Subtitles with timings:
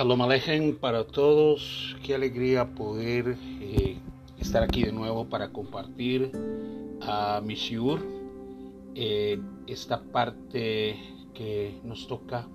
[0.00, 1.94] Shalom Alejem para todos.
[2.02, 3.98] Qué alegría poder eh,
[4.38, 6.32] estar aquí de nuevo para compartir
[7.02, 8.00] a mi shiur.
[8.94, 10.98] Eh, esta parte
[11.34, 12.48] que nos toca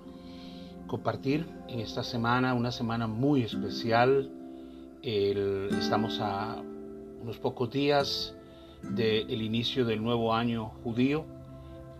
[0.88, 4.28] compartir en esta semana, una semana muy especial.
[5.00, 6.60] estamos a
[7.22, 8.34] unos pocos días
[8.82, 11.24] del inicio del nuevo año judío,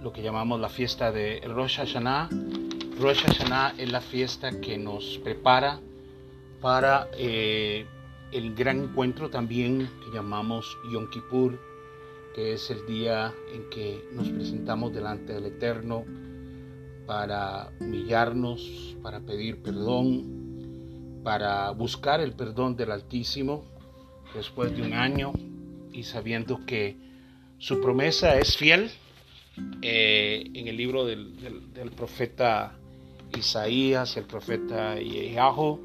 [0.03, 2.31] lo que llamamos la fiesta de Rosh Hashanah
[2.99, 5.79] Rosh Hashanah es la fiesta que nos prepara
[6.63, 7.85] para eh,
[8.33, 11.61] el gran encuentro también que llamamos Yom Kippur,
[12.35, 16.07] que es el día en que nos presentamos delante del Eterno
[17.07, 23.63] para humillarnos, para pedir perdón, para buscar el perdón del Altísimo
[24.35, 25.35] después de un año
[25.93, 26.97] y sabiendo que
[27.59, 28.91] su promesa es fiel.
[29.81, 31.35] Eh, en el libro del,
[31.73, 32.77] del profeta
[33.37, 35.81] Isaías, el profeta Yehajo,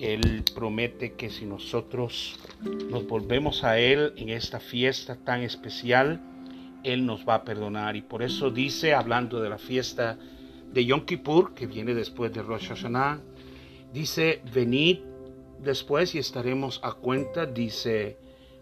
[0.00, 2.38] él promete que si nosotros
[2.90, 6.22] nos volvemos a Él en esta fiesta tan especial,
[6.84, 7.96] Él nos va a perdonar.
[7.96, 10.16] Y por eso dice, hablando de la fiesta
[10.72, 13.20] de Yom Kippur, que viene después de Rosh Hashanah,
[13.92, 15.00] dice, venid
[15.62, 18.16] después y estaremos a cuenta, dice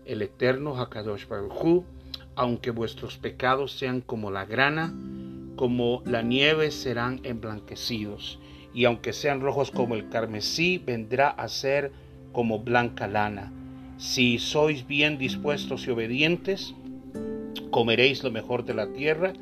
[0.07, 1.85] el eterno Hakadosh Baruch
[2.35, 4.93] aunque vuestros pecados sean como la grana,
[5.59, 8.39] como la nieve serán emblanquecidos,
[8.73, 11.91] y aunque sean rojos como el carmesí, vendrá a ser
[12.31, 13.53] como blanca lana.
[13.97, 16.77] Si sois bien dispuestos y obedientes,
[17.73, 19.33] comeréis lo mejor de la tierra,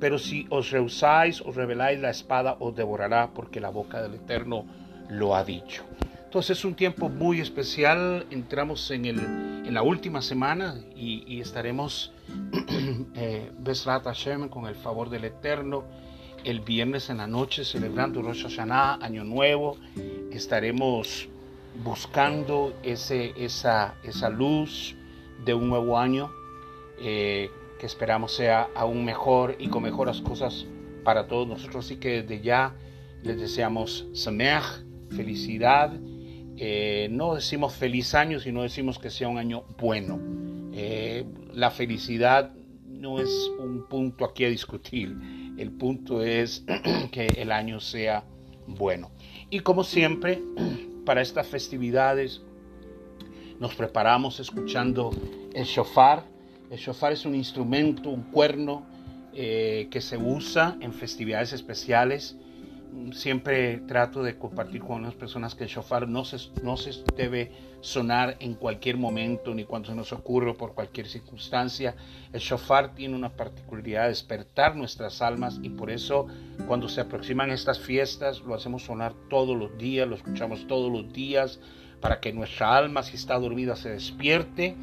[0.00, 4.64] pero si os rehusáis, os rebeláis, la espada os devorará, porque la boca del Eterno
[5.10, 5.84] lo ha dicho.
[6.38, 12.12] Entonces es un tiempo muy especial, entramos en, el, en la última semana y, estaremos
[13.16, 15.82] eh, Besrat Hashem con el favor del Eterno
[16.44, 19.78] el viernes en la noche celebrando Rosh Hashanah, Año Nuevo.
[20.30, 21.28] Estaremos
[21.82, 24.94] buscando ese, esa, esa luz
[25.44, 26.30] de un nuevo año
[27.00, 27.50] eh,
[27.80, 30.66] que esperamos sea aún mejor y con mejores cosas
[31.02, 31.86] para todos nosotros.
[31.86, 32.76] Así que desde ya
[33.24, 35.98] les deseamos Sameach, felicidad
[36.60, 40.18] eh, no decimos feliz año, sino decimos que sea un año bueno.
[40.72, 41.24] Eh,
[41.54, 42.52] la felicidad
[42.86, 43.30] no es
[43.60, 45.16] un punto aquí a discutir,
[45.56, 46.64] el punto es
[47.12, 48.24] que el año sea
[48.66, 49.10] bueno.
[49.50, 50.42] Y como siempre,
[51.04, 52.42] para estas festividades
[53.60, 55.10] nos preparamos escuchando
[55.54, 56.24] el shofar.
[56.70, 58.84] El shofar es un instrumento, un cuerno
[59.32, 62.36] eh, que se usa en festividades especiales
[63.12, 67.52] siempre trato de compartir con las personas que el shofar no se, no se debe
[67.80, 71.94] sonar en cualquier momento ni cuando se nos ocurre por cualquier circunstancia.
[72.32, 76.26] El shofar tiene una particularidad de despertar nuestras almas y por eso
[76.66, 81.12] cuando se aproximan estas fiestas lo hacemos sonar todos los días, lo escuchamos todos los
[81.12, 81.60] días
[82.00, 84.76] para que nuestra alma si está dormida se despierte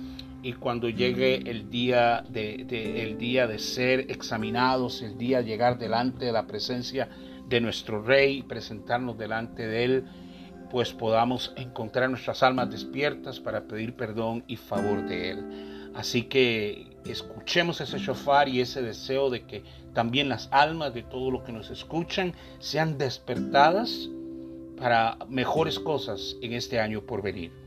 [0.45, 2.67] y cuando llegue el día de,
[3.01, 7.09] el día de ser examinados, el día de llegar delante de la presencia
[7.47, 10.05] de nuestro Rey, presentarnos delante de Él,
[10.69, 15.91] pues podamos encontrar nuestras almas despiertas para pedir perdón y favor de Él.
[15.95, 19.63] Así que escuchemos ese shofar y ese deseo de que
[19.93, 24.09] también las almas de todo lo que nos escuchan sean despertadas
[24.77, 27.64] para mejores cosas en este año por venir.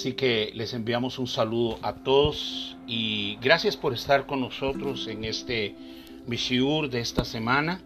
[0.00, 5.26] Así que les enviamos un saludo a todos y gracias por estar con nosotros en
[5.26, 5.74] este
[6.26, 7.82] Mishiur de esta semana.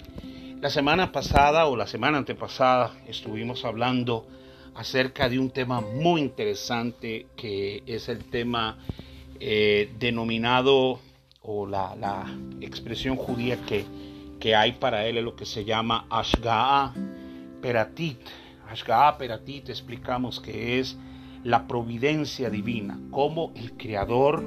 [0.60, 4.28] La semana pasada o la semana antepasada estuvimos hablando
[4.76, 8.78] acerca de un tema muy interesante que es el tema
[9.40, 11.00] eh, denominado
[11.42, 13.86] o la, expresión judía que,
[14.38, 16.94] que hay para él es lo que se llama Ashga'a
[17.60, 18.20] Peratit
[18.70, 20.96] Ashga'a Peratit explicamos que es
[21.44, 24.42] la providencia divina, cómo el Creador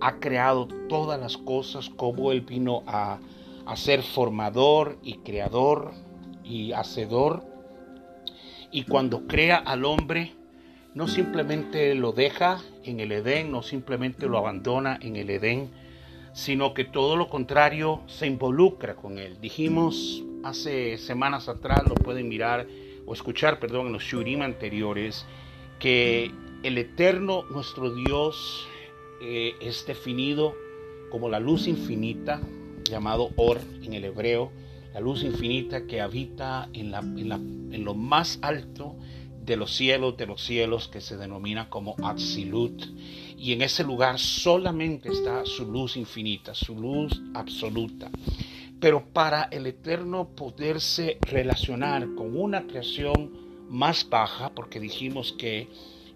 [0.00, 3.18] ha creado todas las cosas, cómo Él vino a,
[3.66, 5.92] a ser formador y creador
[6.44, 7.44] y hacedor.
[8.70, 10.32] Y cuando crea al hombre,
[10.94, 15.70] no simplemente lo deja en el Edén, no simplemente lo abandona en el Edén,
[16.32, 19.38] sino que todo lo contrario se involucra con él.
[19.40, 22.66] Dijimos hace semanas atrás, lo pueden mirar
[23.06, 25.26] o escuchar, perdón, en los shurim anteriores,
[25.82, 26.30] que
[26.62, 28.68] el eterno, nuestro Dios,
[29.20, 30.54] eh, es definido
[31.10, 32.40] como la luz infinita,
[32.84, 34.52] llamado Or en el hebreo,
[34.94, 38.94] la luz infinita que habita en, la, en, lo más alto
[39.44, 42.80] de los cielos de los cielos que se denomina como Atzilut.
[43.36, 48.08] Y en ese lugar solamente está su luz infinita, su luz absoluta.
[48.78, 55.66] Pero para el Eterno poderse relacionar con una creación más baja, porque dijimos que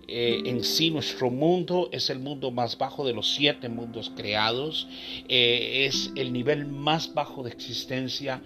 [0.09, 4.87] eh, en sí nuestro mundo es el mundo más bajo de los siete mundos creados,
[5.29, 8.43] eh, es el nivel más bajo de existencia.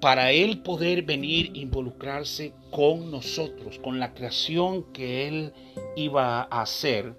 [0.00, 5.52] Para Él poder venir involucrarse con nosotros, con la creación que Él
[5.94, 7.14] iba a hacer,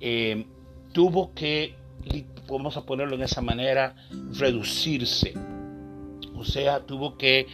[0.00, 0.44] eh,
[0.92, 1.74] tuvo que,
[2.48, 3.94] vamos a ponerlo en esa manera,
[4.32, 5.34] reducirse.
[6.34, 7.46] O sea, tuvo que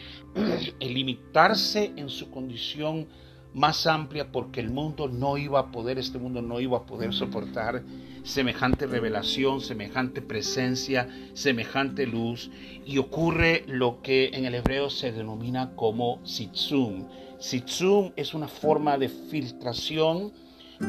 [0.81, 3.07] limitarse en su condición
[3.55, 7.13] más amplia porque el mundo no iba a poder, este mundo no iba a poder
[7.13, 7.83] soportar
[8.25, 12.51] semejante revelación, semejante presencia, semejante luz
[12.85, 17.07] y ocurre lo que en el hebreo se denomina como sitzum.
[17.39, 20.33] Sitzum es una forma de filtración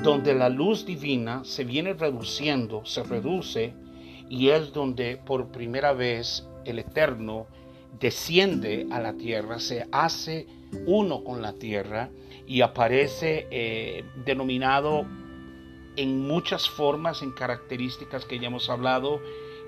[0.03, 3.73] donde la luz divina se viene reduciendo, se reduce
[4.29, 7.45] y es donde por primera vez el Eterno
[7.99, 10.47] desciende a la tierra, se hace
[10.85, 12.09] uno con la tierra
[12.47, 15.05] y aparece eh, denominado
[15.95, 19.21] en muchas formas, en características que ya hemos hablado,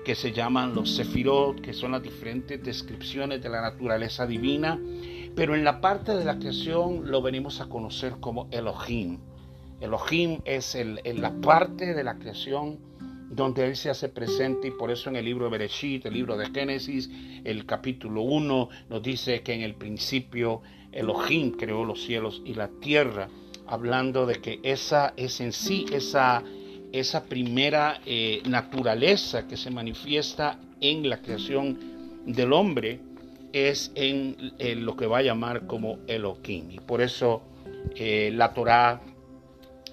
[0.04, 4.78] que se llaman los sefirot, que son las diferentes descripciones de la naturaleza divina,
[5.34, 9.18] pero en la parte de la creación lo venimos a conocer como Elohim.
[9.80, 12.78] Elohim es el, la parte de la creación
[13.28, 16.36] donde Él se hace presente y por eso en el libro de Bereshit, el libro
[16.36, 17.10] de Génesis,
[17.44, 22.68] el capítulo 1 nos dice que en el principio Elohim creó los cielos y la
[22.68, 23.28] tierra,
[23.66, 26.42] hablando de que esa es en sí esa,
[26.92, 31.78] esa primera eh, naturaleza que se manifiesta en la creación
[32.26, 33.00] del hombre,
[33.52, 34.36] es en,
[34.84, 36.70] lo que va a llamar como Elohim.
[36.70, 37.42] Y por eso
[37.94, 39.00] eh, la Torah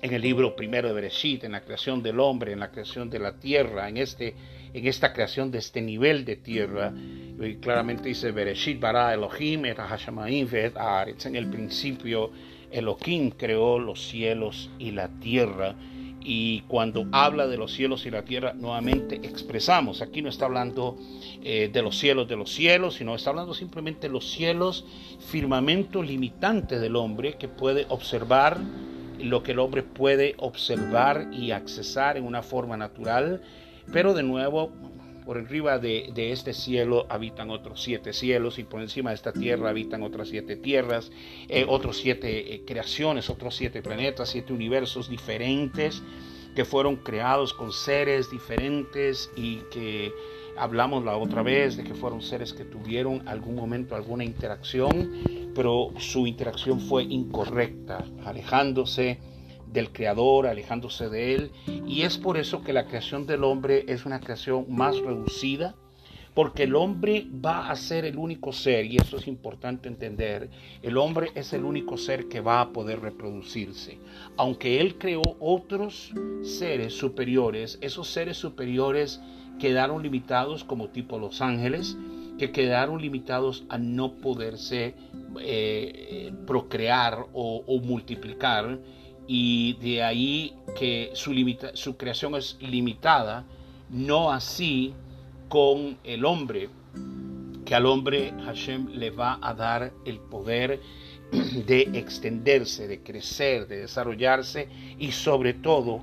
[0.02, 3.20] en el libro primero de Bereshit, en la creación del hombre, en la creación de
[3.20, 4.36] la tierra, en, este,
[4.74, 6.94] en esta creación de este nivel de tierra.
[7.40, 10.76] Y claramente dice Bereshit bara Elohim et Hashamaim et
[11.26, 12.32] En el principio
[12.72, 15.76] Elohim creó los cielos y la tierra.
[16.28, 20.98] Y cuando habla de los cielos y la tierra, nuevamente expresamos, aquí no está hablando
[21.44, 24.86] eh, de los cielos de los cielos, sino está hablando simplemente de los cielos,
[25.20, 28.60] firmamento limitante del hombre que puede observar
[29.26, 33.42] lo que el hombre puede observar y accesar en una forma natural,
[33.92, 34.72] pero de nuevo
[35.26, 39.70] por arriba de, este cielo habitan otros siete cielos y por encima de esta tierra
[39.70, 41.12] habitan otras siete tierras,
[41.50, 46.04] eh, otros siete eh, creaciones, otros siete planetas, siete universos diferentes
[46.56, 50.14] que fueron creados con seres diferentes y que
[50.58, 55.12] hablamos la otra vez de que fueron seres que tuvieron algún momento alguna interacción,
[55.54, 59.20] pero su interacción fue incorrecta, alejándose
[59.72, 61.52] del Creador, alejándose de Él.
[61.86, 65.76] Y es por eso que la creación del hombre es una creación más reducida,
[66.34, 70.50] porque el hombre va a ser el único ser, y eso es importante entender,
[70.82, 74.00] el hombre es el único ser que va a poder reproducirse.
[74.36, 76.12] Aunque Él creó otros
[76.44, 79.22] seres superiores, esos seres superiores
[79.60, 81.98] quedaron limitados como tipo los ángeles,
[82.38, 84.96] que quedaron limitados a no poderse
[85.40, 88.80] eh, procrear o, multiplicar
[89.28, 91.34] y de ahí que su,
[91.74, 93.46] su creación es limitada,
[93.90, 94.94] no así
[95.50, 96.70] con el hombre,
[97.66, 100.80] que al hombre Hashem le va a dar el poder
[101.66, 104.68] de extenderse, de crecer, de desarrollarse
[105.00, 106.02] y sobre todo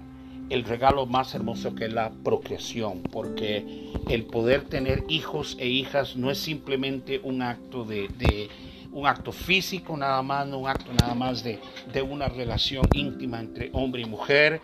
[0.52, 6.14] el regalo más hermoso que es la procreación, porque el poder tener hijos e hijas
[6.14, 8.50] no es simplemente un acto de,
[8.92, 11.58] un acto físico nada más, no un acto nada más de,
[11.92, 14.60] de una relación íntima entre hombre y mujer,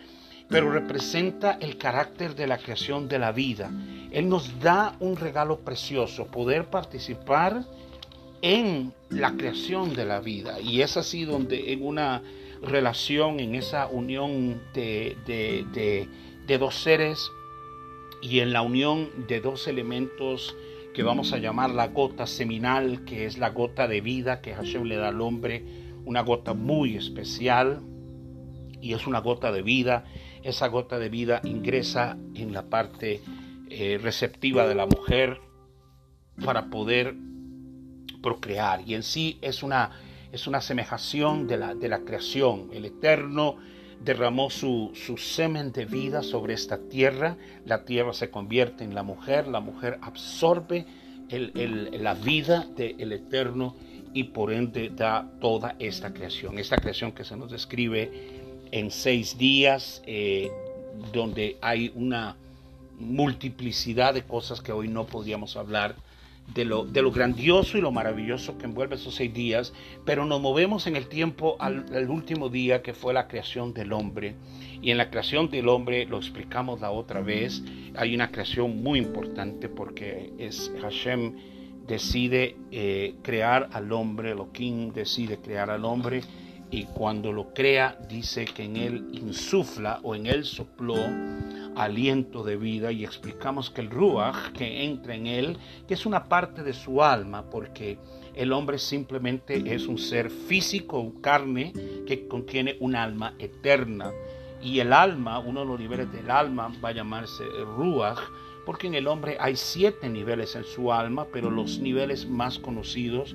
[0.49, 3.71] pero representa el carácter de la creación de la vida.
[4.11, 7.64] Él nos da un regalo precioso, poder participar
[8.42, 10.61] en la creación de la vida.
[10.61, 12.23] Y es así donde en una
[12.62, 17.31] relación, en esa unión de, de, dos seres
[18.23, 20.57] y en la unión de dos elementos
[20.95, 24.85] que vamos a llamar la gota seminal, que es la gota de vida que Hashem
[24.85, 25.65] le da al hombre,
[26.05, 27.83] una gota muy especial
[28.81, 30.05] y es una gota de vida.
[30.43, 33.21] Esa gota de vida ingresa en la parte
[33.71, 35.41] eh, receptiva de la mujer
[36.45, 37.15] para poder
[38.23, 38.83] procrear.
[38.87, 39.91] Y en sí es una,
[40.33, 42.69] es una semejación de la, de la creación.
[42.73, 43.57] El Eterno
[44.01, 49.03] derramó su, su, semen de vida sobre esta tierra, la tierra se convierte en la
[49.03, 50.87] mujer, la mujer absorbe
[51.31, 53.75] la vida del Eterno
[54.15, 58.11] y por ende da toda esta creación, esta creación que se nos describe
[58.71, 60.51] en seis días, eh,
[61.13, 62.37] donde hay una
[62.99, 65.97] multiplicidad de cosas que hoy no podríamos hablar
[66.55, 69.73] de lo, de lo grandioso y lo maravilloso que envuelve esos seis días,
[70.05, 74.35] pero nos movemos en el tiempo al, último día que fue la creación del hombre.
[74.81, 77.62] Y en la creación del hombre, lo explicamos la otra vez,
[77.97, 81.35] hay una creación muy importante porque es Hashem
[81.87, 86.21] decide eh, crear al hombre, Elohim decide crear al hombre
[86.71, 90.97] y cuando lo crea dice que en él insufla o en él sopló
[91.79, 96.29] aliento de vida y explicamos que el ruach que entra en él, que es una
[96.29, 97.99] parte de su alma, porque
[98.35, 101.73] el hombre simplemente es un ser físico, carne,
[102.07, 104.11] que contiene un alma eterna.
[104.61, 107.45] Y el alma, uno de los niveles del alma va a llamarse
[107.77, 108.19] ruach,
[108.67, 113.35] porque en el hombre hay siete niveles en su alma, pero los niveles más conocidos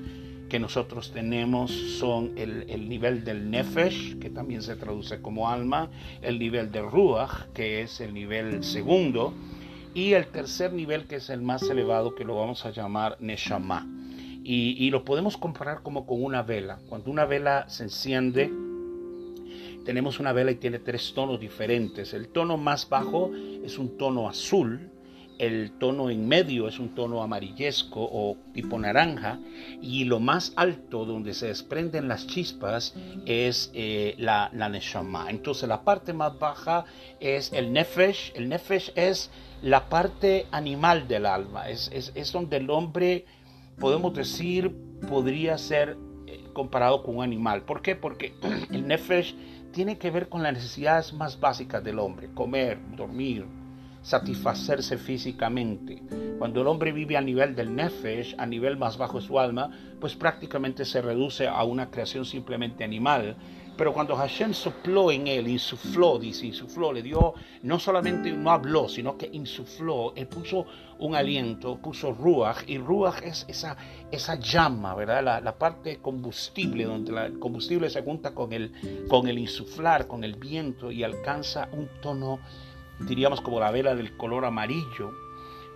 [0.53, 5.89] que nosotros tenemos son el, nivel del nefesh, que también se traduce como alma,
[6.21, 9.33] el nivel de ruach, que es el nivel segundo,
[9.95, 13.87] y el tercer nivel, que es el más elevado, que lo vamos a llamar neshama.
[14.43, 16.77] Y, y lo podemos comparar como con una vela.
[16.87, 18.51] Cuando una vela se enciende,
[19.85, 22.13] tenemos una vela y tiene tres tonos diferentes.
[22.13, 23.31] El tono más bajo
[23.63, 24.91] es un tono azul,
[25.39, 29.39] el tono en medio es un tono amarillesco o tipo naranja
[29.81, 35.29] y lo más alto donde se desprenden las chispas es eh, la, la neshama.
[35.29, 36.85] Entonces la parte más baja
[37.19, 38.33] es el nefesh.
[38.35, 41.69] El nefesh es la parte animal del alma.
[41.69, 43.25] Es, es, donde el hombre,
[43.79, 44.75] podemos decir,
[45.07, 45.97] podría ser
[46.27, 47.63] eh, comparado con un animal.
[47.63, 47.95] ¿Por qué?
[47.95, 48.35] Porque
[48.71, 49.35] el nefesh
[49.71, 52.29] tiene que ver con las necesidades más básicas del hombre.
[52.33, 53.45] Comer, dormir,
[54.03, 56.03] satisfacerse físicamente.
[56.37, 59.71] Cuando el hombre vive a nivel del nefesh, a nivel más bajo de su alma,
[59.99, 63.35] pues prácticamente se reduce a una creación simplemente animal.
[63.75, 67.33] Pero cuando Hashem sopló en él, insufló, dice, insufló, le dio,
[67.63, 70.67] no solamente no habló, sino que insufló, él puso
[70.99, 73.75] un aliento, puso ruach, y ruach es esa,
[74.11, 75.23] esa llama, ¿verdad?
[75.23, 80.23] La, la parte combustible, donde el combustible se junta con el, con el insuflar, con
[80.23, 82.41] el viento, y alcanza un tono
[82.99, 85.11] diríamos como la vela del color amarillo,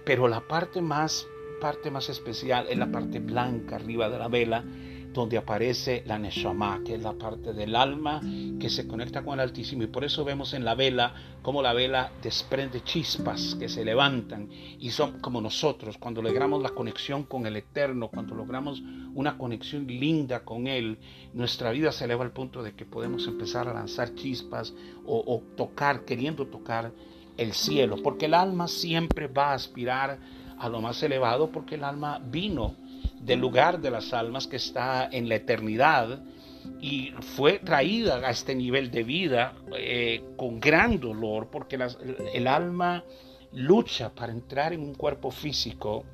[0.06, 1.28] pero la parte más,
[1.60, 4.64] parte más especial es la parte blanca arriba de la vela,
[5.18, 8.22] donde aparece la Neshama, que es la parte del alma
[8.60, 9.82] que se conecta con el Altísimo.
[9.82, 14.48] Y por eso vemos en la vela como la vela desprende chispas que se levantan
[14.80, 18.84] y son como nosotros, cuando logramos la conexión con el Eterno, cuando logramos
[19.16, 21.00] una conexión linda con Él,
[21.34, 25.42] nuestra vida se eleva al punto de que podemos empezar a lanzar chispas o, o
[25.56, 26.92] tocar, queriendo tocar
[27.38, 30.20] el cielo, porque el alma siempre va a aspirar
[30.60, 32.76] a lo más elevado, porque el alma vino
[33.27, 36.22] del lugar de las almas que está en la eternidad
[36.79, 41.77] y fue traída a este nivel de vida eh, con gran dolor, porque
[42.34, 43.03] el alma
[43.51, 46.05] lucha para entrar en un cuerpo físico,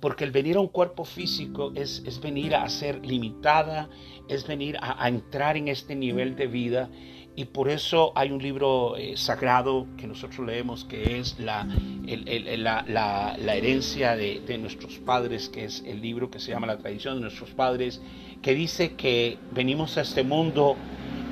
[0.00, 3.90] porque el venir a un cuerpo físico es, es venir a ser limitada,
[4.28, 6.88] es venir a entrar en este nivel de vida
[7.36, 11.66] y por eso hay un libro eh, sagrado que nosotros leemos que es la,
[12.06, 17.22] la, herencia de, nuestros padres, que es el libro que se llama La tradición de
[17.22, 18.02] nuestros padres,
[18.42, 20.76] que dice que venimos a este mundo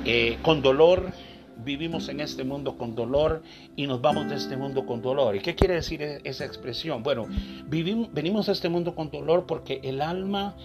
[0.04, 1.12] eh, con dolor,
[1.64, 3.42] vivimos en este mundo con dolor
[3.76, 5.34] y nos vamos de este mundo con dolor.
[5.36, 7.02] ¿Y qué quiere decir e-, esa expresión?
[7.02, 7.26] Bueno,
[7.66, 10.56] vivimos, venimos a este mundo con dolor porque el alma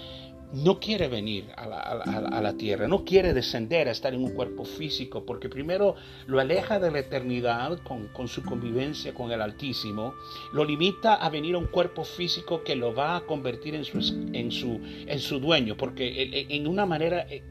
[0.53, 5.25] no quiere venir a la, tierra, no quiere descender a estar en un cuerpo físico,
[5.25, 5.95] porque primero
[6.27, 10.13] lo aleja de la eternidad con, su convivencia con el Altísimo,
[10.53, 13.97] lo limita a venir a un cuerpo físico que lo va a convertir en su,
[14.33, 17.41] en su, en su dueño, porque en una manera eh,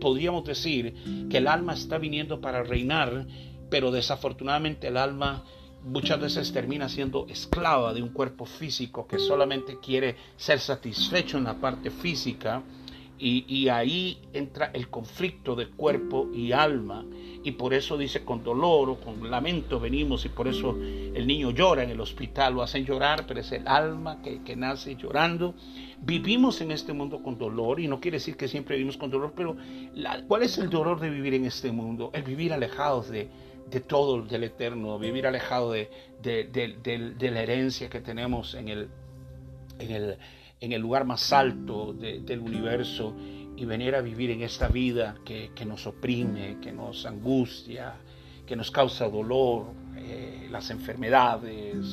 [0.00, 0.94] podríamos decir
[1.30, 3.26] que el alma está viniendo para reinar,
[3.70, 5.44] pero desafortunadamente el alma
[5.84, 11.44] muchas veces termina siendo esclava de un cuerpo físico que solamente quiere ser satisfecho en
[11.44, 12.62] la parte física
[13.20, 17.04] y, ahí entra el conflicto de cuerpo y alma
[17.42, 21.50] y por eso dice con dolor o con lamento venimos y por eso el niño
[21.50, 25.54] llora en el hospital, lo hacen llorar, pero es el alma que, que nace llorando.
[26.00, 29.32] Vivimos en este mundo con dolor y no quiere decir que siempre vivimos con dolor,
[29.34, 29.56] pero
[30.28, 32.10] ¿cuál es el dolor de vivir en este mundo?
[32.12, 33.28] El vivir alejados de,
[33.70, 35.90] de todo del eterno, vivir alejado de,
[36.22, 38.88] de, la herencia que tenemos en el,
[39.78, 40.18] en el,
[40.60, 43.14] en el lugar más alto del universo
[43.56, 47.94] y venir a vivir en esta vida que, nos oprime, que nos angustia,
[48.46, 51.84] que nos causa dolor, eh, las enfermedades,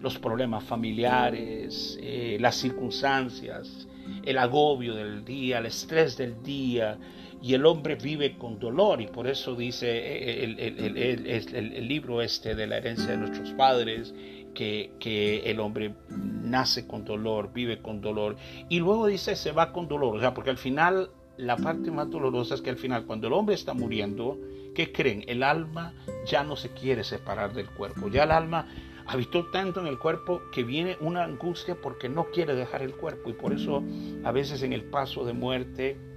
[0.00, 3.86] los problemas familiares, eh, las circunstancias,
[4.24, 6.96] el agobio del día, el estrés del día,
[7.42, 12.68] y el hombre vive con dolor y por eso dice eh, el, libro este de
[12.68, 14.14] la herencia de nuestros padres
[14.54, 18.36] que, que, el hombre nace con dolor, vive con dolor
[18.68, 22.08] y luego dice se va con dolor, o sea, porque al final la parte más
[22.10, 24.38] dolorosa es que al final cuando el hombre está muriendo,
[24.74, 25.24] ¿qué creen?
[25.26, 25.94] El alma
[26.26, 28.68] ya no se quiere separar del cuerpo, ya el alma
[29.06, 33.30] habitó tanto en el cuerpo que viene una angustia porque no quiere dejar el cuerpo
[33.30, 33.82] y por eso
[34.22, 36.11] a veces en el paso de muerte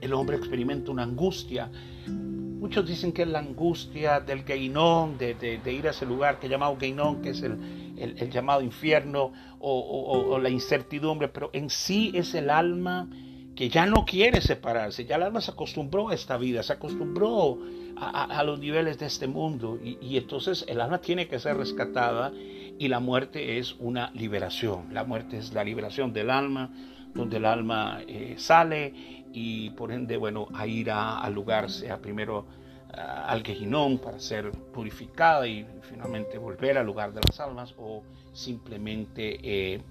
[0.00, 1.70] el hombre experimenta una angustia.
[2.06, 6.76] Muchos dicen que es la angustia del Geinón, de, ir a ese lugar que llamado
[6.78, 13.08] Geinón, que es el, llamado infierno, o, la incertidumbre, pero en sí es el alma
[13.54, 17.58] que ya no quiere separarse, ya el alma se acostumbró a esta vida, se acostumbró
[17.96, 22.32] a, los niveles de este mundo, y, entonces el alma tiene que ser rescatada
[22.78, 26.70] y la muerte es una liberación, la muerte es la liberación del alma,
[27.14, 32.46] donde el alma eh, sale y por ende, bueno, a ir al lugar, sea primero
[32.90, 38.02] al Gejinón para ser purificada y finalmente volver al lugar de las almas o
[38.32, 39.82] simplemente eh,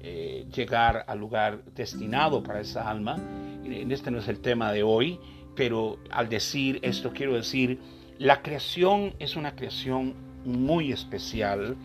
[0.00, 3.16] eh, llegar al lugar destinado para esa alma.
[3.64, 5.20] Este no es el tema de hoy,
[5.54, 7.78] pero al decir esto quiero decir,
[8.18, 10.14] la creación es una creación
[10.44, 11.76] muy especial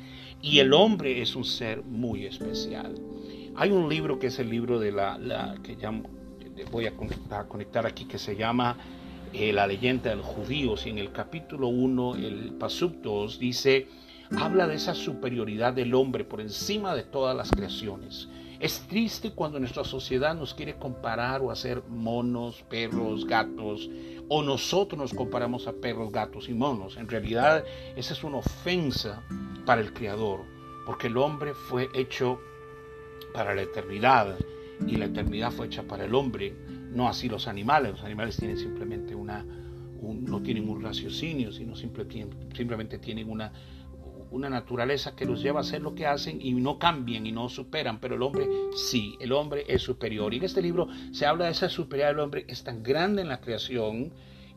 [0.42, 2.96] y el hombre es un ser muy especial.
[3.56, 6.10] Hay un libro que es el libro de la, la que llamo,
[6.72, 6.94] voy a
[7.48, 8.78] conectar, aquí que se llama
[9.34, 13.88] eh, La leyenda de los judíos y en el capítulo 1, el Pasuk 2 dice,
[14.38, 18.28] habla de esa superioridad del hombre por encima de todas las creaciones.
[18.60, 23.90] Es triste cuando nuestra sociedad nos quiere comparar o hacer monos, perros, gatos,
[24.30, 26.96] o nosotros nos comparamos a perros, gatos y monos.
[26.96, 27.66] En realidad,
[27.98, 29.22] esa es una ofensa
[29.66, 30.46] para el Creador,
[30.86, 32.40] porque el hombre fue hecho
[33.34, 34.38] para la eternidad
[34.88, 36.56] y la eternidad fue hecha para el hombre,
[36.92, 37.92] no así los animales.
[37.92, 39.46] Los animales tienen simplemente una,
[40.02, 43.52] no tienen un raciocinio, sino simplemente tienen una,
[44.32, 47.50] una naturaleza que los lleva a hacer lo que hacen y no cambian y no
[47.50, 50.34] superan, pero el hombre sí, el hombre es superior.
[50.34, 53.28] Y en este libro se habla de esa superioridad del hombre, es tan grande en
[53.28, 54.12] la creación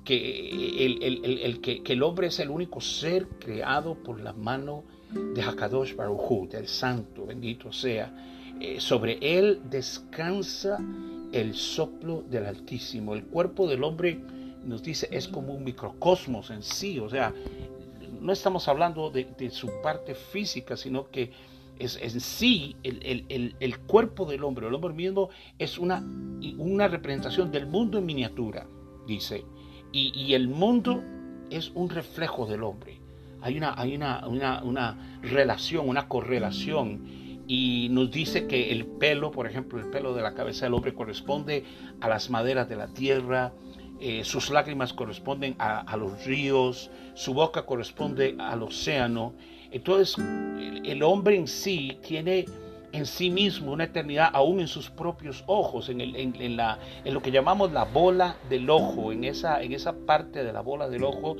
[0.04, 4.84] que el, que, el hombre es el único ser creado por la mano
[5.34, 10.78] de Hakadosh Baruj del Santo, bendito sea eh, sobre él descansa
[11.32, 13.14] el soplo del Altísimo.
[13.14, 14.18] El cuerpo del hombre,
[14.64, 17.34] nos dice, es como un microcosmos en sí, o sea,
[18.20, 21.30] no estamos hablando de, su parte física, sino que
[21.78, 26.02] es en sí el, cuerpo del hombre, el hombre mismo es una,
[26.56, 28.66] una representación del mundo en miniatura,
[29.06, 29.44] dice,
[29.92, 31.02] y, el mundo
[31.50, 33.00] es un reflejo del hombre.
[33.40, 39.30] Hay una, hay una, una, una relación, una correlación y nos dice que el pelo,
[39.30, 41.64] por ejemplo, el pelo de la cabeza del hombre corresponde
[42.00, 43.52] a las maderas de la tierra,
[43.98, 49.34] eh, sus lágrimas corresponden a, los ríos, su boca corresponde al océano.
[49.70, 50.16] Entonces,
[50.84, 52.44] el hombre en sí tiene
[52.92, 57.14] en sí mismo una eternidad aún en sus propios ojos, en, el, en, la, en
[57.14, 60.88] lo que llamamos la bola del ojo, en esa, en esa parte de la bola
[60.88, 61.36] del ojo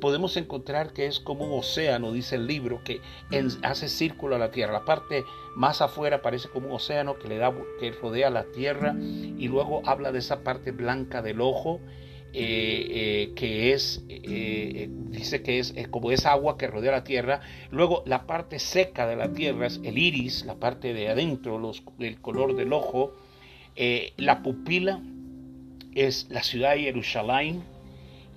[0.00, 3.00] podemos encontrar que es como un océano, dice el libro, que
[3.62, 4.72] hace círculo a la tierra.
[4.72, 8.94] La parte más afuera parece como un océano que, le da, que rodea la tierra
[8.98, 11.80] y luego habla de esa parte blanca del ojo.
[12.32, 17.40] Eh, eh, que es, eh, dice que es como esa agua que rodea la tierra.
[17.72, 21.82] Luego la parte seca de la tierra es el iris, la parte de adentro, los,
[21.98, 23.16] el color del ojo.
[24.16, 25.00] la pupila
[25.94, 27.64] es la ciudad de Jerusalén,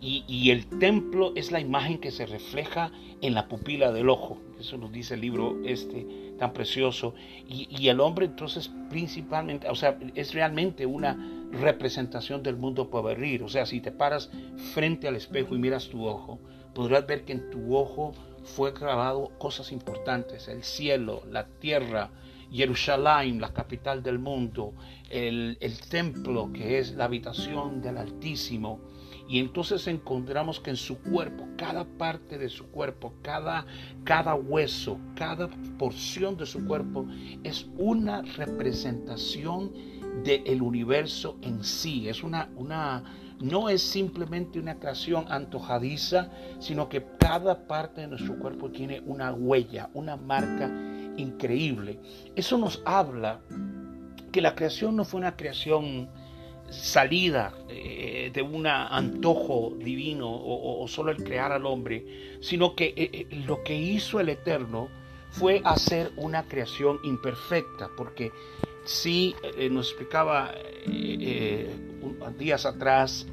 [0.05, 4.37] y, el templo es la imagen que se refleja en la pupila del ojo.
[4.59, 7.13] Eso nos dice el libro este tan precioso.
[7.47, 13.43] Y, el hombre entonces principalmente, o sea, es realmente una representación del mundo por venir.
[13.43, 14.29] O sea, si te paras
[14.73, 16.37] frente al espejo y miras tu ojo,
[16.73, 18.11] podrás ver que en tu ojo
[18.43, 20.49] fue grabado cosas importantes.
[20.49, 22.09] El cielo, la tierra,
[22.51, 24.73] Jerusalén, la capital del mundo,
[25.09, 25.57] el
[25.89, 28.81] templo que es la habitación del Altísimo
[29.27, 33.65] y entonces encontramos que en su cuerpo, cada parte de su cuerpo, cada,
[34.03, 37.07] cada hueso, cada porción de su cuerpo
[37.43, 39.71] es una representación
[40.23, 42.09] del universo en sí.
[42.09, 43.03] Es una, una,
[43.39, 49.33] no es simplemente una creación antojadiza, sino que cada parte de nuestro cuerpo tiene una
[49.33, 50.69] huella, una marca
[51.17, 51.99] increíble.
[52.36, 53.39] Eso nos habla
[54.31, 56.09] que la creación no fue una creación
[56.73, 63.09] salida eh, de un antojo divino o, solo el crear al hombre, sino que eh,
[63.13, 64.89] eh, lo que hizo el Eterno
[65.29, 68.31] fue hacer una creación imperfecta, porque
[68.86, 69.33] si
[69.71, 70.53] nos explicaba
[72.38, 73.25] días atrás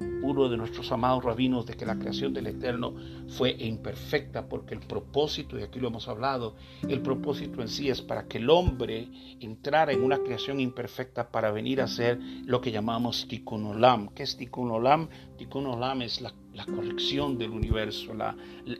[0.00, 2.94] uno de nuestros amados rabinos de que la creación del Eterno
[3.28, 6.56] fue imperfecta porque el propósito, y aquí lo hemos hablado,
[6.88, 9.08] el propósito en sí es para que el hombre
[9.40, 14.08] entrara en una creación imperfecta para venir a ser lo que llamamos tikkun olam.
[14.08, 15.08] ¿Qué es tikkun olam?
[15.38, 16.32] Tikkun olam es la,
[16.64, 18.12] corrección del universo,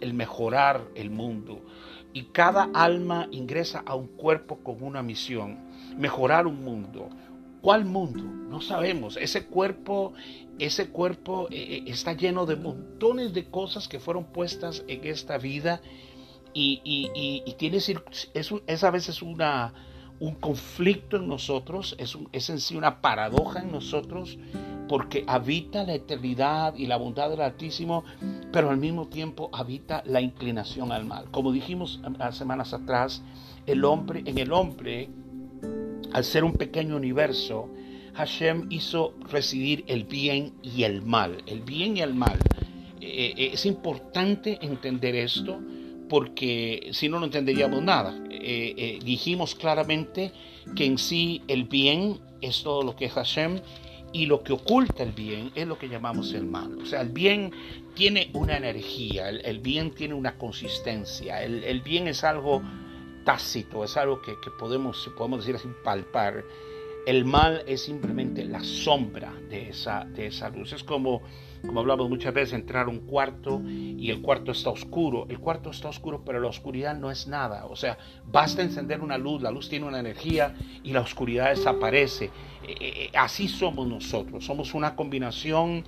[0.01, 1.61] el mejorar el mundo.
[2.13, 5.59] Y cada alma ingresa a un cuerpo con una misión,
[5.99, 7.11] mejorar un mundo,
[7.61, 8.23] ¿Cuál mundo?
[8.23, 9.17] No sabemos.
[9.17, 10.15] Ese cuerpo,
[10.59, 15.39] ese cuerpo eh, eh, está lleno de montones de cosas que fueron puestas en esta
[15.39, 15.81] vida
[16.55, 19.75] y, y, tiene, es, a veces una,
[20.21, 24.39] un conflicto en nosotros, es, es en sí una paradoja en nosotros
[24.89, 28.05] porque habita la eternidad y la bondad del Altísimo,
[28.53, 31.31] pero al mismo tiempo habita la inclinación al mal.
[31.31, 32.01] Como dijimos
[32.33, 33.23] semanas atrás,
[33.67, 35.11] el hombre, en el hombre
[36.17, 37.69] al ser un pequeño universo,
[38.15, 41.43] Hashem hizo residir el bien y el mal.
[41.45, 42.39] El bien y el mal.
[43.03, 45.61] Eh, eh, es importante entender esto
[46.09, 48.19] porque si no, no entenderíamos nada.
[48.31, 50.33] Eh, dijimos claramente
[50.75, 53.61] que en sí el bien es todo lo que es Hashem
[54.15, 56.79] y lo que oculta el bien es lo que llamamos el mal.
[56.79, 57.53] O sea, el bien
[57.95, 62.63] tiene una energía, el, bien tiene una consistencia, el bien es algo
[63.27, 66.45] tácito, es algo que, podemos, podemos decir así, palpar.
[67.07, 70.73] El mal es simplemente la sombra de esa, de esa luz.
[70.73, 71.23] Es como,
[71.65, 75.27] como hablamos muchas veces, entrar a un cuarto y el cuarto está oscuro.
[75.29, 77.67] El cuarto está oscuro, pero la oscuridad no es nada.
[77.67, 82.27] O sea, basta encender una luz, la luz tiene una energía y la oscuridad desaparece.
[82.27, 82.31] Eh,
[82.69, 84.45] eh, eh, así somos nosotros.
[84.45, 85.85] Somos una combinación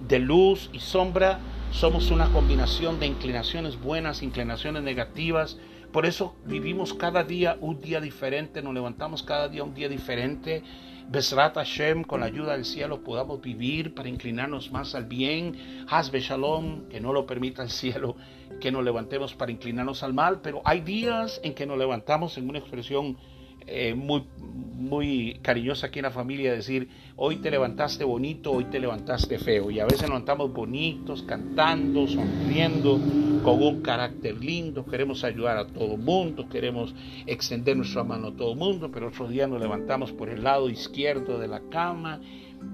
[0.00, 1.38] de luz y sombra.
[1.70, 5.58] Somos una combinación de inclinaciones buenas, inclinaciones negativas
[5.92, 10.62] por eso vivimos cada día un día diferente, nos levantamos cada día un día diferente.
[11.08, 15.84] Besrat Hashem, con la ayuda del cielo, podamos vivir para inclinarnos más al bien.
[15.88, 18.16] Hazbe Shalom, que no lo permita el cielo,
[18.60, 20.40] que nos levantemos para inclinarnos al mal.
[20.40, 23.18] Pero hay días en que nos levantamos en una expresión
[23.66, 28.80] eh, muy, muy cariñosa aquí en la familia decir, hoy te levantaste bonito, hoy te
[28.80, 29.70] levantaste feo.
[29.70, 33.00] Y a veces nos levantamos bonitos, cantando, sonriendo,
[33.42, 36.94] con un carácter lindo, queremos ayudar a todo mundo, queremos
[37.26, 41.38] extender nuestra mano a todo mundo, pero otro día nos levantamos por el lado izquierdo
[41.38, 42.20] de la cama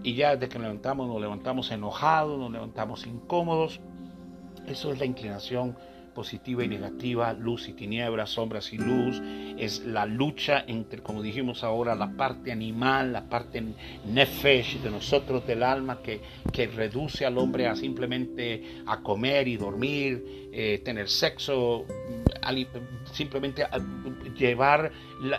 [0.02, 3.80] y ya desde que nos levantamos nos levantamos enojados, nos levantamos incómodos.
[4.66, 5.76] Eso es la inclinación
[6.18, 9.22] positiva y negativa, luz y tinieblas, sombras y luz,
[9.56, 13.62] es la lucha entre, como dijimos ahora, la parte animal, la parte
[14.04, 16.20] nefesh de nosotros del alma que,
[16.52, 21.86] que reduce al hombre a simplemente a comer y dormir, eh, tener sexo,
[23.12, 23.64] simplemente
[24.36, 24.90] llevar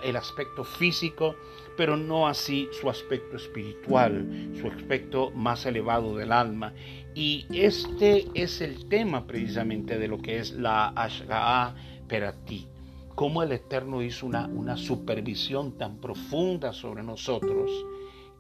[0.02, 1.36] el aspecto físico
[1.80, 6.74] pero no así su aspecto espiritual, su aspecto más elevado del alma.
[7.20, 11.76] Y este es el tema precisamente de lo que es la Ashga'a
[12.08, 12.66] Perati.
[13.14, 17.70] Cómo el Eterno hizo una, una supervisión tan profunda sobre nosotros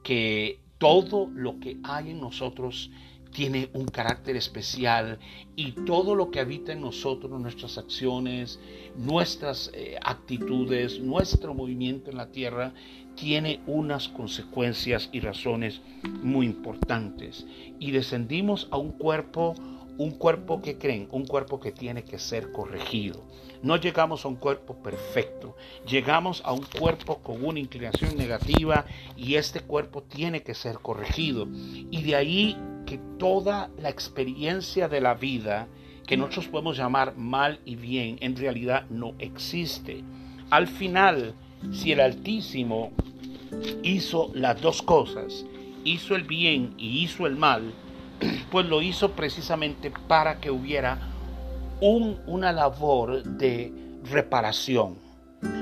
[0.01, 2.89] que todo lo que hay en nosotros
[3.31, 5.19] tiene un carácter especial
[5.55, 8.59] y todo lo que habita en nosotros, nuestras acciones,
[8.95, 12.73] nuestras eh, actitudes, nuestro movimiento en la tierra,
[13.19, 15.81] tiene unas consecuencias y razones
[16.23, 17.45] muy importantes.
[17.79, 19.55] Y descendimos a un cuerpo,
[19.97, 23.25] un cuerpo que creen, un cuerpo que tiene que ser corregido.
[23.61, 28.85] No llegamos a un cuerpo perfecto, llegamos a un cuerpo con una inclinación negativa
[29.17, 31.45] y este cuerpo tiene que ser corregido.
[31.91, 35.67] Y de ahí que toda la experiencia de la vida,
[36.07, 40.05] que nosotros podemos llamar mal y bien, en realidad no existe.
[40.49, 41.35] Al final,
[41.71, 42.91] si el Altísimo
[43.83, 45.45] hizo las dos cosas,
[45.83, 47.73] hizo el bien y hizo el mal,
[48.51, 50.99] pues lo hizo precisamente para que hubiera
[51.81, 53.73] un, una labor de
[54.09, 54.97] reparación.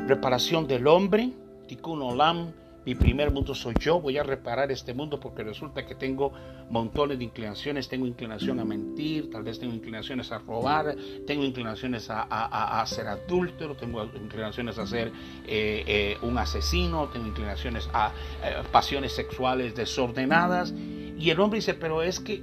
[0.08, 1.32] Reparación del hombre,
[1.68, 2.52] tikkun olam,
[2.88, 6.32] mi primer mundo soy yo, voy a reparar este mundo porque resulta que tengo
[6.70, 10.96] montones de inclinaciones, tengo inclinación a mentir, tal vez tengo inclinaciones a robar,
[11.26, 15.12] tengo inclinaciones a, ser adúltero, tengo inclinaciones a ser
[15.46, 20.74] eh, eh, un asesino, tengo inclinaciones a eh, pasiones sexuales desordenadas.
[21.20, 22.42] Y el hombre dice, pero es que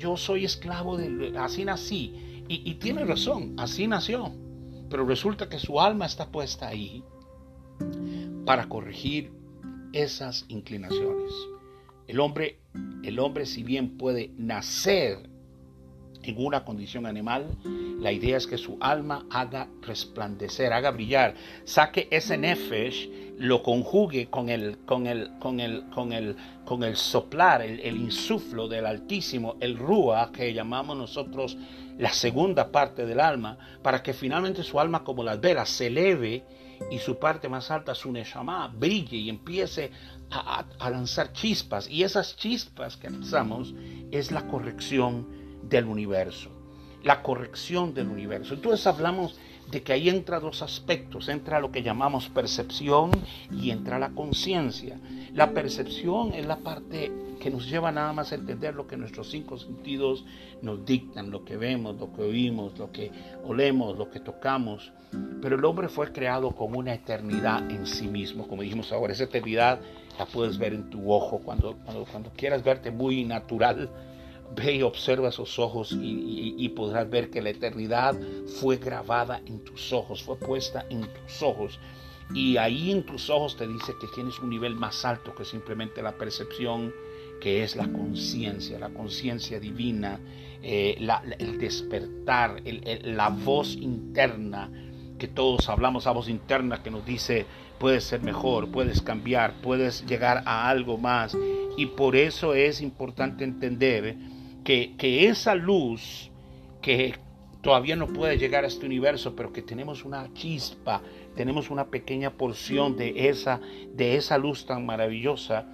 [0.00, 1.38] yo soy esclavo de...
[1.38, 2.42] Así nací.
[2.48, 4.32] Y, y tiene razón, así nació.
[4.90, 7.04] Pero resulta que su alma está puesta ahí
[8.44, 9.43] para corregir
[9.94, 11.32] esas inclinaciones.
[12.06, 12.58] El hombre,
[13.02, 15.30] el hombre si bien puede nacer
[16.22, 17.46] en una condición animal,
[18.00, 24.26] la idea es que su alma haga resplandecer, haga brillar, saque ese nefesh, lo conjugue
[24.26, 29.56] con el, con el, con el, con el, con el soplar, el, insuflo del Altísimo,
[29.60, 31.56] el rúa que llamamos nosotros
[31.98, 36.44] la segunda parte del alma, para que finalmente su alma como las velas se eleve
[36.90, 39.90] y su parte más alta, su neshama, brille y empiece
[40.30, 41.88] a, a lanzar chispas.
[41.88, 43.74] Y esas chispas que lanzamos
[44.10, 45.26] es la corrección
[45.62, 46.50] del universo,
[47.02, 48.54] la corrección del universo.
[48.54, 49.38] Entonces hablamos
[49.70, 53.10] de que ahí entra dos aspectos, entra lo que llamamos percepción
[53.50, 54.98] y entra la conciencia.
[55.32, 59.30] La percepción es la parte que nos lleva nada más a entender lo que nuestros
[59.30, 60.24] cinco sentidos
[60.62, 63.10] nos dictan, lo que vemos, lo que oímos, lo que
[63.44, 64.92] olemos, lo que tocamos.
[65.42, 69.24] Pero el hombre fue creado con una eternidad en sí mismo, como dijimos ahora, esa
[69.24, 69.80] eternidad
[70.18, 73.90] la puedes ver en tu ojo cuando, cuando, cuando quieras verte muy natural
[74.54, 78.16] Ve y observa esos ojos y, podrás ver que la eternidad
[78.60, 81.80] fue grabada en tus ojos, fue puesta en tus ojos.
[82.32, 86.02] Y ahí en tus ojos te dice que tienes un nivel más alto que simplemente
[86.02, 86.92] la percepción,
[87.40, 90.20] que es la conciencia, la conciencia divina,
[90.62, 90.96] eh,
[91.38, 92.62] el despertar,
[93.02, 94.70] la voz interna
[95.18, 97.46] que todos hablamos, la voz interna que nos dice
[97.78, 101.36] puedes ser mejor, puedes cambiar, puedes llegar a algo más.
[101.76, 104.16] Y por eso es importante entender
[104.64, 106.30] que, esa luz
[106.80, 107.14] que
[107.62, 111.02] todavía no puede llegar a este universo, pero que tenemos una chispa,
[111.36, 113.60] tenemos una pequeña porción de esa,
[113.94, 115.66] de esa luz tan maravillosa,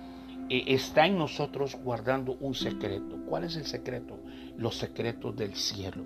[0.48, 3.18] eh, está en nosotros guardando un secreto.
[3.26, 4.18] ¿Cuál es el secreto?
[4.56, 6.04] Los secretos del cielo.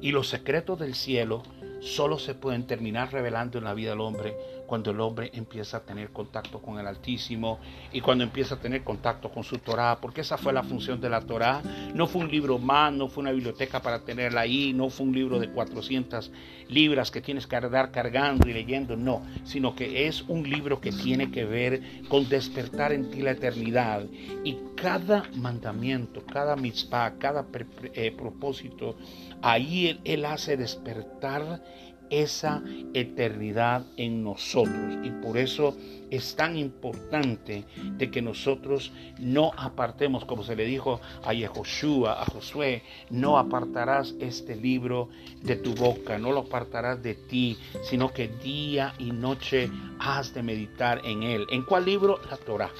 [0.00, 1.44] Y los secretos del cielo
[1.84, 4.34] solo se pueden terminar revelando en la vida del hombre
[4.66, 7.60] cuando el hombre empieza a tener contacto con el Altísimo
[7.92, 11.10] y cuando empieza a tener contacto con su Torah, porque esa fue la función de
[11.10, 11.62] la Torah.
[11.94, 15.14] No fue un libro más, no fue una biblioteca para tenerla ahí, no fue un
[15.14, 16.32] libro de 400
[16.68, 20.92] libras que tienes que andar cargando y leyendo, no, sino que es un libro que
[20.92, 24.04] tiene que ver con despertar en ti la eternidad
[24.44, 27.46] y cada mandamiento, cada mitzvah, cada
[27.92, 28.96] eh, propósito,
[29.44, 31.62] ahí él hace despertar
[32.10, 32.62] esa
[32.94, 34.98] eternidad en nosotros.
[35.02, 35.76] Y por eso
[36.10, 37.64] es tan importante
[37.96, 44.14] de que nosotros no apartemos, como se le dijo a Yehoshua, a Josué, no apartarás
[44.20, 45.08] este libro
[45.42, 50.42] de tu boca, no lo apartarás de ti, sino que día y noche has de
[50.42, 51.46] meditar en él.
[51.50, 52.18] ¿En cuál libro?
[52.30, 52.70] La Torah.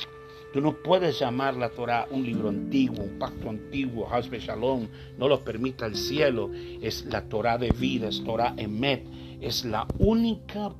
[0.54, 4.86] Tú no puedes llamar la Torah un libro antiguo, un pacto antiguo, Hasbe Shalom,
[5.18, 6.48] no lo permita el cielo.
[6.80, 9.04] Es la Torah de vida, es Torah Emet,
[9.40, 10.72] es la única,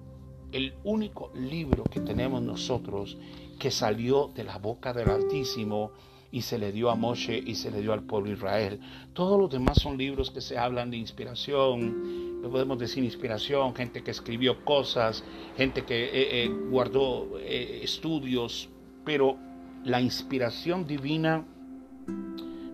[0.53, 3.19] el único libro que tenemos nosotros
[3.59, 5.91] que salió de la boca del Altísimo
[6.31, 8.81] y se le dio a Moshe y se le dio al pueblo de Israel.
[9.13, 14.05] Todos los demás son libros que se hablan de inspiración, no podemos decir inspiración, gente
[14.05, 15.25] que escribió cosas,
[15.57, 18.69] gente que eh, eh, guardó eh, estudios,
[19.05, 19.37] pero
[19.85, 21.45] la inspiración divina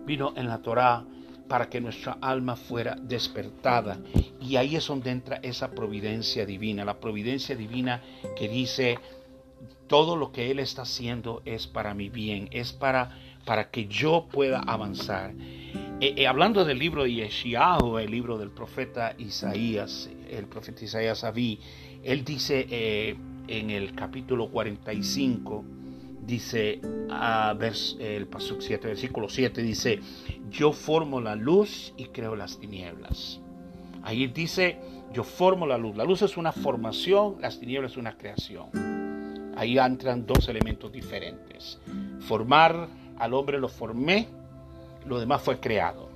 [0.05, 1.05] vino en la Torá
[1.47, 3.99] para que nuestra alma fuera despertada.
[4.39, 8.01] Y ahí es donde entra esa providencia divina, la providencia divina
[8.37, 8.99] que dice,
[9.87, 14.27] todo lo que Él está haciendo es para mi bien, es para, para que yo
[14.31, 15.33] pueda avanzar.
[15.99, 21.59] Eh, eh, hablando del libro de el libro del profeta Isaías, el profeta Isaías Abí,
[22.03, 23.15] él dice eh,
[23.47, 25.63] en el capítulo 45,
[26.25, 26.79] dice
[27.99, 29.99] el pasuk 7, versículo 7 dice,
[30.49, 33.39] "Yo formo la luz y creo las tinieblas."
[34.03, 34.79] Ahí dice,
[35.13, 38.69] "Yo formo la luz." La luz es una formación, las tinieblas es una creación.
[39.55, 41.79] Ahí entran dos elementos diferentes.
[42.21, 44.27] Formar al hombre lo formé,
[45.05, 46.09] lo demás fue creado.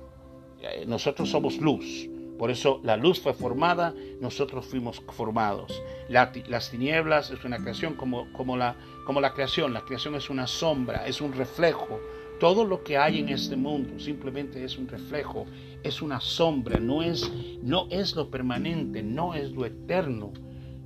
[0.60, 2.08] Eh, nosotros somos luz.
[2.38, 5.82] Por eso la luz fue formada, nosotros fuimos formados.
[6.08, 9.72] las tinieblas es una creación como, como, la, como la creación.
[9.72, 12.00] La creación es una sombra, es un reflejo.
[12.38, 15.46] Todo lo que hay en este mundo simplemente es un reflejo,
[15.82, 20.32] es una sombra, no es, no es lo permanente, no es lo eterno.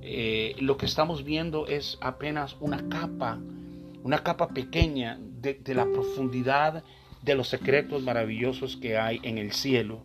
[0.01, 3.39] Eh, lo que estamos viendo es apenas una capa,
[4.03, 6.83] una capa pequeña de, de la profundidad
[7.21, 10.03] de los secretos maravillosos que hay en el cielo.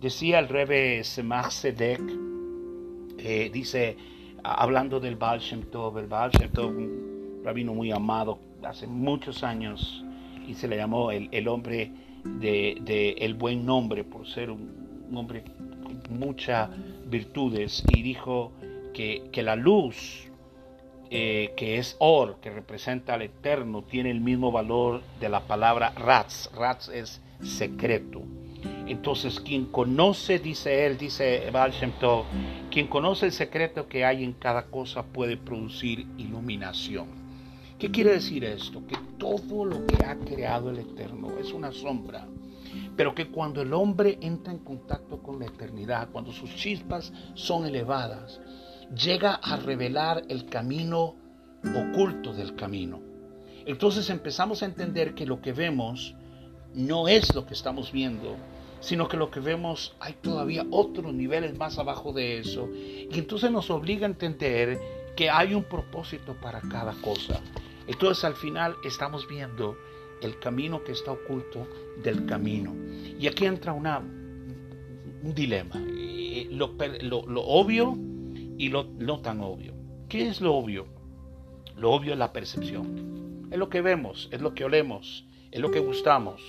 [0.00, 2.00] Decía el rebe Semach Sedek,
[3.18, 3.96] eh, dice,
[4.44, 10.04] hablando del Baal Shem Tov, el Baal Shem un rabino muy amado hace muchos años,
[10.46, 11.90] y se le llamó el, hombre
[12.24, 15.42] de, el buen nombre, por ser un, hombre
[15.82, 16.70] con muchas
[17.06, 18.52] virtudes, y dijo
[18.94, 20.28] que, que la luz
[21.10, 25.92] eh, que es Or, que representa al Eterno, tiene el mismo valor de la palabra
[25.96, 26.50] Ratz.
[26.54, 28.22] Ratz es secreto.
[28.88, 31.74] Entonces, quien conoce, dice él, dice Baal
[32.70, 37.06] quien conoce el secreto que hay en cada cosa puede producir iluminación.
[37.78, 38.86] ¿Qué quiere decir esto?
[38.86, 42.26] Que todo lo que ha creado el Eterno es una sombra,
[42.96, 47.66] pero que cuando el hombre entra en contacto con la eternidad, cuando sus chispas son
[47.66, 48.40] elevadas,
[48.96, 51.14] llega a revelar el camino
[51.62, 53.00] oculto del camino.
[53.66, 56.14] Entonces empezamos a entender que lo que vemos
[56.74, 58.36] no es lo que estamos viendo,
[58.80, 62.68] sino que lo que vemos hay todavía otros niveles más abajo de eso.
[62.72, 64.78] Y entonces nos obliga a entender
[65.16, 67.40] que hay un propósito para cada cosa.
[67.86, 69.76] Entonces al final estamos viendo
[70.22, 71.66] el camino que está oculto
[72.02, 72.74] del camino.
[73.18, 76.66] Y aquí entra un dilema, eh, lo,
[77.44, 77.96] obvio
[78.56, 79.74] y lo no tan obvio.
[80.08, 80.86] ¿Qué es lo obvio?
[81.76, 83.48] Lo obvio es la percepción.
[83.50, 86.42] Es lo que vemos, es lo que olemos, es lo que gustamos,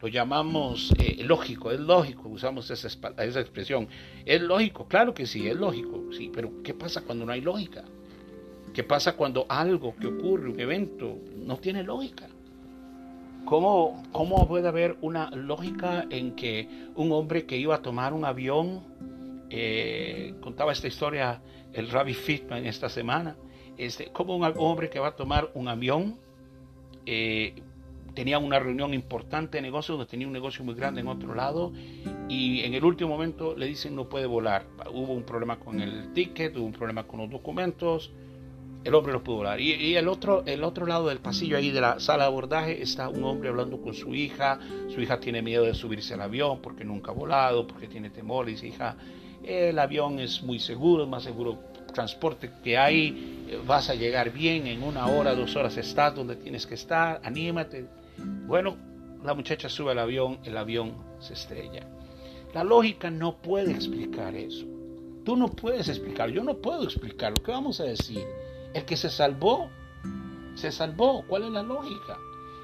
[0.00, 3.88] lo llamamos eh, lógico, es lógico, usamos esa, esa expresión.
[4.24, 7.84] Es lógico, claro que sí, es lógico, sí, pero ¿qué pasa cuando no hay lógica?
[8.74, 12.28] ¿Qué pasa cuando algo que ocurre, un evento, no tiene lógica?
[13.46, 18.24] ¿Cómo, ¿Cómo puede haber una lógica en que un hombre que iba a tomar un
[18.24, 18.82] avión,
[19.48, 21.40] eh, contaba esta historia
[21.72, 23.36] el Rabbi Fitman esta semana,
[23.78, 26.18] este, como un hombre que va a tomar un avión,
[27.06, 27.54] eh,
[28.16, 31.70] tenía una reunión importante de negocio, donde tenía un negocio muy grande en otro lado,
[32.28, 34.64] y en el último momento le dicen no puede volar.
[34.90, 38.10] Hubo un problema con el ticket, hubo un problema con los documentos,
[38.84, 39.60] el hombre no pudo volar.
[39.60, 43.10] Y, el, otro, el otro lado del pasillo ahí de la sala de abordaje está
[43.10, 46.84] un hombre hablando con su hija, su hija tiene miedo de subirse al avión porque
[46.84, 48.96] nunca ha volado, porque tiene temor, y dice, hija,
[49.44, 51.58] el avión es muy seguro, es más seguro
[51.92, 56.66] transporte que hay, vas a llegar bien, en una hora, dos horas estás donde tienes
[56.66, 57.95] que estar, anímate.
[58.18, 58.76] Bueno,
[59.24, 61.86] la muchacha sube al avión, el avión se estrella.
[62.54, 64.64] La lógica no puede explicar eso.
[65.24, 67.32] Tú no puedes explicar, yo no puedo explicar.
[67.36, 68.24] Lo que vamos a decir,
[68.72, 69.68] el que se salvó,
[70.54, 71.24] se salvó.
[71.26, 72.18] ¿Cuál es la lógica?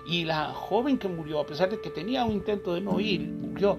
[0.07, 3.21] Y la joven que murió, a pesar de que tenía un intento de no ir,
[3.21, 3.77] murió.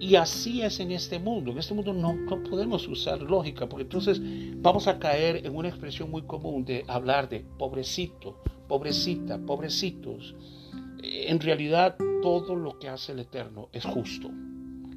[0.00, 1.50] Y así es en este mundo.
[1.50, 4.20] En este mundo no, no, podemos usar lógica, porque entonces
[4.56, 8.36] vamos a caer en una expresión muy común de hablar de pobrecito,
[8.68, 10.34] pobrecita, pobrecitos.
[11.26, 14.30] En realidad todo lo que hace el Eterno es justo.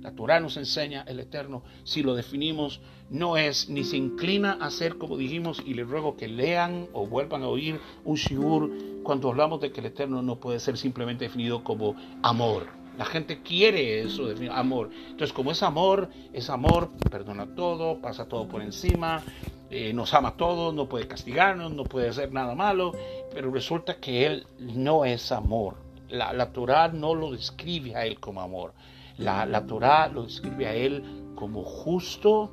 [0.01, 2.79] La Torah nos enseña el Eterno, si lo definimos,
[3.09, 7.07] no es ni se inclina a ser como dijimos, y les ruego que lean o
[7.07, 8.71] vuelvan a oír un shiur
[9.03, 12.67] cuando hablamos de que el Eterno no puede ser simplemente definido como amor.
[12.97, 14.91] La gente quiere eso, definir amor.
[15.09, 19.23] Entonces, como es amor, es amor, perdona todo, pasa todo por encima,
[19.71, 22.91] eh, nos ama a todos, no puede castigarnos, no puede hacer nada malo,
[23.33, 28.19] pero resulta que Él no es amor la, la Torah no lo describe a él
[28.19, 28.73] como amor.
[29.17, 31.03] La, la Torah lo describe a él
[31.35, 32.51] como justo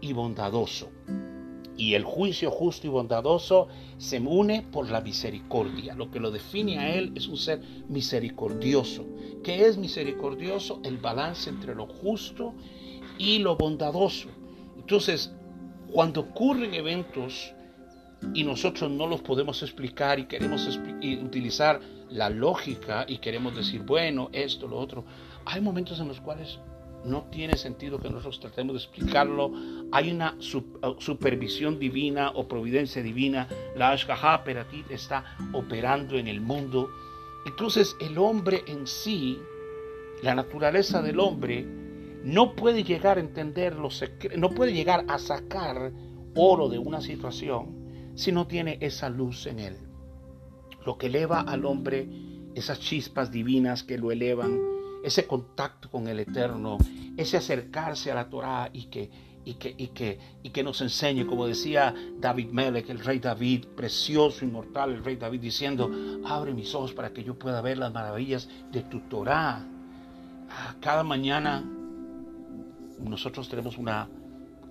[0.00, 0.90] y bondadoso.
[1.76, 3.68] Y el juicio justo y bondadoso
[3.98, 5.94] se une por la misericordia.
[5.94, 9.06] Lo que lo define a él es un ser misericordioso.
[9.44, 10.80] ¿Qué es misericordioso?
[10.84, 12.52] El balance entre lo justo
[13.16, 14.28] y lo bondadoso.
[14.76, 15.32] Entonces,
[15.92, 17.54] cuando ocurren eventos
[18.34, 24.28] y nosotros no los podemos explicar y queremos utilizar la lógica y queremos decir, bueno,
[24.32, 25.04] esto, lo otro,
[25.44, 26.58] hay momentos en los cuales
[27.04, 29.52] no tiene sentido que nosotros tratemos de explicarlo.
[29.92, 33.46] Hay una uh, supervisión divina o providencia divina.
[33.76, 36.90] La Ashgaha Peratit está operando en el mundo.
[37.46, 39.38] Entonces el hombre en sí,
[40.22, 41.64] la naturaleza del hombre,
[42.24, 44.02] no puede llegar a entender los
[44.36, 45.92] no puede llegar a sacar
[46.34, 47.77] oro de una situación
[48.18, 49.76] si no tiene esa luz en él.
[50.84, 52.08] Lo que eleva al hombre,
[52.52, 54.58] esas chispas divinas que lo elevan,
[55.04, 56.78] ese contacto con el Eterno,
[57.16, 59.08] ese acercarse a la Torah y que,
[59.44, 63.66] y que, y que, y que nos enseñe, como decía David Melech, el rey David,
[63.76, 65.88] precioso, inmortal, el rey David, diciendo,
[66.24, 69.64] abre mis ojos para que yo pueda ver las maravillas de tu Torah.
[70.50, 71.64] Ah, cada mañana
[72.98, 74.08] nosotros tenemos una,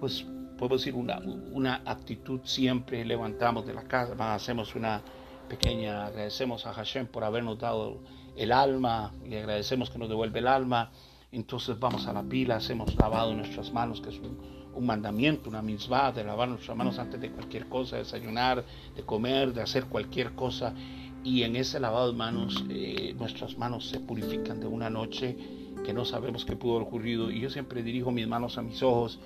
[0.02, 0.26] pues
[0.58, 1.20] podemos decir, una,
[1.52, 5.02] una actitud siempre, levantamos de la casa, hacemos una
[5.48, 8.00] pequeña, agradecemos a Hashem por habernos dado
[8.36, 10.92] el alma y agradecemos que nos devuelve el alma.
[11.32, 16.12] Entonces vamos a la pila, hacemos lavado nuestras manos, que es un, mandamiento, una misma
[16.12, 18.64] de lavar nuestras manos antes de cualquier cosa, desayunar,
[18.96, 20.74] de comer, de hacer cualquier cosa.
[21.24, 25.36] Y en ese lavado de manos, eh, nuestras manos se purifican de una noche
[25.84, 27.32] que no sabemos qué pudo haber ocurrido.
[27.32, 29.20] Y yo siempre dirijo mis manos a mis ojos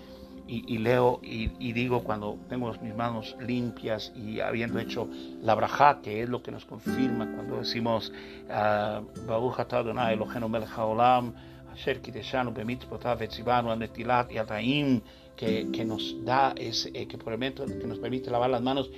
[0.52, 5.08] y, leo y, digo cuando tengo mis manos limpias y habiendo hecho
[5.42, 8.12] la braja, que es lo que nos confirma cuando decimos
[8.50, 11.34] ah, Baruch Adonai Eloheinu melech haolam
[11.72, 15.02] asher kideshanu bemitzvotav etzivanu anetilat y
[15.38, 18.92] que, que nos da ese, eh, que, por el que nos permite lavar las manos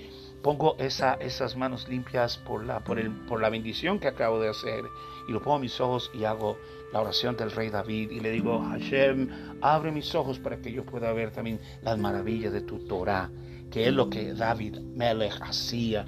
[0.44, 4.50] pongo esa, esas manos limpias por la, por, el, por la bendición que acabo de
[4.50, 4.84] hacer
[5.28, 6.58] y lo pongo a mis ojos y hago
[6.92, 10.86] la oración del rey David y le digo, Hashem, abre mis ojos para que yo
[10.86, 13.32] pueda ver también las maravillas de tu Torah,
[13.72, 16.06] que es lo que David Melech hacía.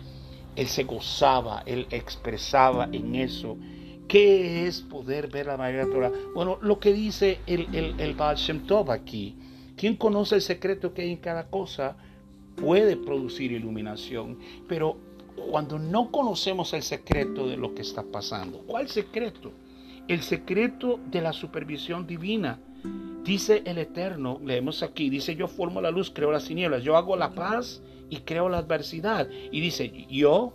[0.56, 3.58] Él se gozaba, él expresaba en eso.
[4.08, 6.12] ¿Qué es poder ver la maravilla de Torah?
[6.36, 9.38] Bueno, lo que dice el, el, el Baal Shem Tov aquí.
[9.76, 11.98] ¿Quién conoce el secreto que hay en cada cosa?
[12.56, 14.38] Puede producir iluminación,
[14.68, 14.98] pero
[15.52, 19.52] cuando no conocemos el secreto de lo que está pasando, ¿cuál secreto?
[20.08, 22.60] el secreto de la supervisión divina.
[23.24, 27.16] Dice el Eterno, leemos aquí, dice yo formo la luz, creo las tinieblas, yo hago
[27.16, 29.28] la paz y creo la adversidad.
[29.52, 30.54] Y dice yo,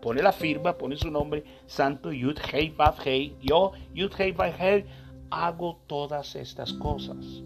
[0.00, 4.58] pone la firma, pone su nombre, Santo Yud Hei Baf Hei, yo Yud Hei Baf
[4.58, 4.86] Hei,
[5.30, 7.42] hago todas estas cosas.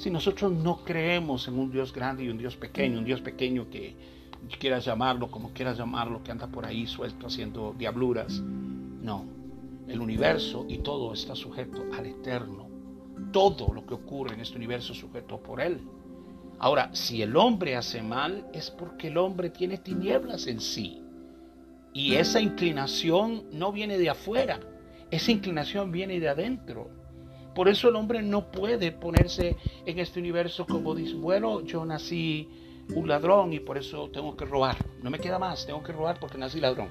[0.00, 3.68] Si nosotros no creemos en un Dios grande y un Dios pequeño, un Dios pequeño
[3.68, 3.94] que
[4.58, 9.26] quieras llamarlo, como quieras llamarlo, que anda por ahí suelto haciendo diabluras, no,
[9.88, 12.66] el universo y todo está sujeto al eterno.
[13.30, 15.82] Todo lo que ocurre en este universo es sujeto por Él.
[16.58, 21.02] Ahora, si el hombre hace mal, es porque el hombre tiene tinieblas en sí.
[21.92, 24.60] Y esa inclinación no viene de afuera,
[25.10, 26.99] esa inclinación viene de adentro.
[27.54, 32.48] Por eso el hombre no puede ponerse en este universo como dice, bueno, yo nací
[32.94, 34.76] un ladrón y por eso tengo que robar.
[35.02, 36.88] No me queda más, tengo que robar porque nací ladrón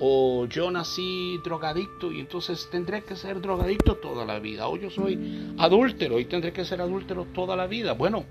[0.00, 4.90] o yo nací drogadicto y entonces tendré que ser drogadicto toda la vida, o yo
[4.90, 7.92] soy adúltero y tendré que ser adúltero toda la vida.
[7.92, 8.24] Bueno,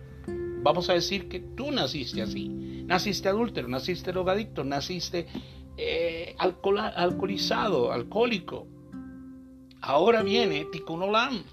[0.63, 5.27] vamos a decir que tú naciste así, naciste adúltero, naciste drogadicto, naciste
[5.77, 8.67] eh, alcoholizado, alcohólico.
[9.81, 11.43] Ahora viene Tikkun Olam.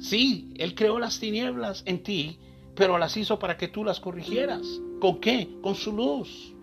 [0.00, 2.38] Sí, Él creó las tinieblas en ti,
[2.74, 4.62] pero las hizo para que tú las corrigieras.
[5.00, 5.48] ¿Con qué?
[5.62, 6.54] Con su luz.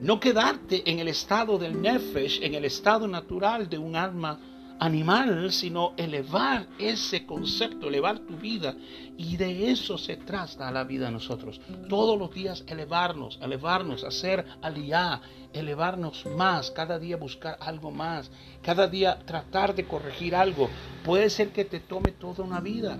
[0.00, 4.40] No quedarte en el estado del nefesh, en el estado natural de un alma
[4.84, 8.76] animal, sino elevar ese concepto, elevar tu vida.
[9.16, 11.58] Y de eso se trata la vida de nosotros.
[11.88, 15.22] Todos los días elevarnos, elevarnos, hacer aliá,
[15.54, 18.30] elevarnos más, cada día buscar algo más,
[18.62, 20.68] cada día tratar de corregir algo.
[21.02, 22.98] Puede ser que te tome toda una vida.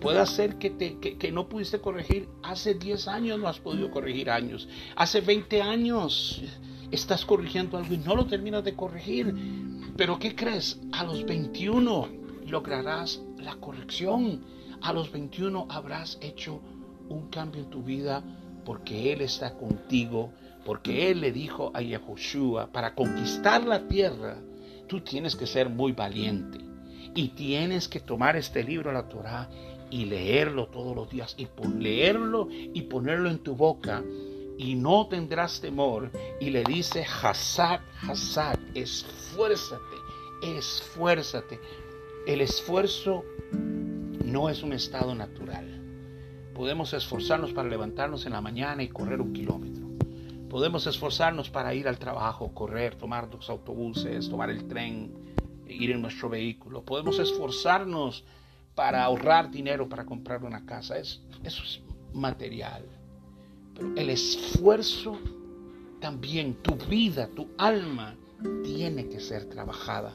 [0.00, 2.28] Puede ser que, te, que, no pudiste corregir.
[2.42, 4.66] Hace 10 años no has podido corregir años.
[4.96, 6.42] Hace 20 años
[6.90, 9.32] estás corrigiendo algo y no lo terminas de corregir.
[9.96, 10.80] Pero ¿qué crees?
[10.92, 12.08] A los 21
[12.46, 14.42] lograrás la corrección.
[14.80, 16.60] A los 21 habrás hecho
[17.08, 18.22] un cambio en tu vida
[18.64, 20.32] porque Él está contigo,
[20.64, 24.38] porque Él le dijo a Yahushua, para conquistar la tierra,
[24.86, 26.58] tú tienes que ser muy valiente
[27.14, 29.48] y tienes que tomar este libro, la Torah,
[29.90, 31.46] y leerlo todos los días y
[31.78, 34.02] leerlo y ponerlo en tu boca
[34.62, 36.10] y no tendrás temor.
[36.40, 39.96] Y le dice, Hazak, Hazak, esfuérzate,
[40.42, 41.60] esfuérzate.
[42.26, 43.24] El esfuerzo
[44.24, 45.80] no es un estado natural.
[46.54, 49.88] Podemos esforzarnos para levantarnos en la mañana y correr un kilómetro.
[50.48, 55.12] Podemos esforzarnos para ir al trabajo, correr, tomar los autobuses, tomar el tren,
[55.66, 56.84] ir en nuestro vehículo.
[56.84, 58.24] Podemos esforzarnos
[58.74, 60.98] para ahorrar dinero para comprar una casa.
[60.98, 61.80] Es, eso es
[62.12, 62.84] material.
[63.74, 65.18] Pero el esfuerzo
[66.00, 68.14] también, tu vida, tu alma,
[68.64, 70.14] tiene que ser trabajada.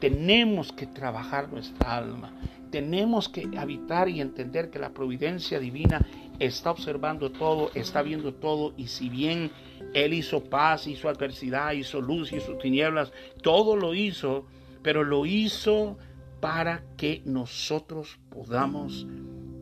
[0.00, 2.32] Tenemos que trabajar nuestra alma.
[2.70, 6.06] Tenemos que habitar y entender que la providencia divina
[6.38, 8.74] está observando todo, está viendo todo.
[8.76, 9.50] Y si bien
[9.94, 14.46] Él hizo paz, hizo adversidad, hizo luz, hizo tinieblas, todo lo hizo,
[14.82, 15.98] pero lo hizo
[16.40, 19.06] para que nosotros podamos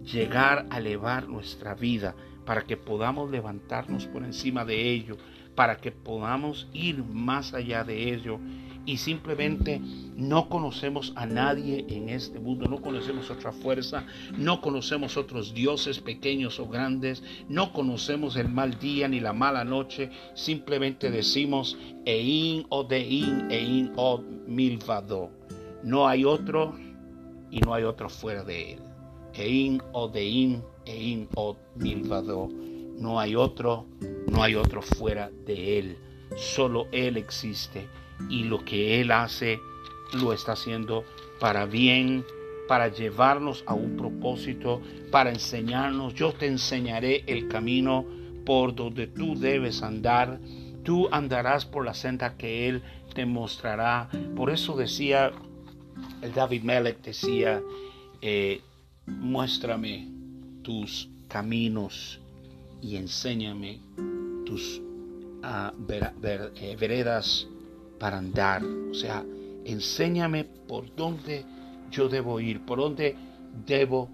[0.05, 2.15] llegar a elevar nuestra vida,
[2.47, 5.19] para que podamos levantarnos por encima de ello,
[5.55, 8.39] para que podamos ir más allá de ello.
[8.87, 9.81] Y simplemente
[10.15, 14.07] no conocemos a nadie en este mundo, no conocemos otra fuerza,
[14.39, 19.65] no conocemos otros dioses pequeños o grandes, no conocemos el mal día ni la mala
[19.65, 21.77] noche, simplemente decimos
[22.07, 25.33] Ein o Dein, Ein o Milvado
[25.87, 26.75] no hay otro
[27.49, 28.81] y no hay otro fuera de él.
[29.35, 32.49] Ein o Deim, Ein o Milvado.
[32.99, 33.87] No hay otro,
[34.29, 35.99] no hay otro fuera de él.
[36.37, 37.87] Solo él existe
[38.31, 39.59] y lo que él hace
[40.15, 41.05] lo está haciendo
[41.39, 42.25] para bien
[42.67, 46.15] para llevarnos a un propósito, para enseñarnos.
[46.15, 48.05] Yo te enseñaré el camino
[48.45, 50.41] por donde tú debes andar.
[50.83, 52.83] Tú andarás por la senda que Él
[53.15, 54.09] te mostrará.
[54.37, 55.33] Por eso decía,
[56.23, 57.63] el David Melech decía,
[58.21, 58.61] eh,
[59.07, 60.09] muéstrame
[60.67, 62.19] tus caminos
[62.83, 63.79] y enséñame
[64.45, 64.83] tus
[65.45, 65.71] uh,
[66.77, 67.47] veredas
[68.01, 68.65] para andar.
[68.65, 69.25] O sea,
[69.65, 71.45] enséñame por dónde
[71.93, 73.15] yo debo ir, por dónde
[73.65, 74.09] debo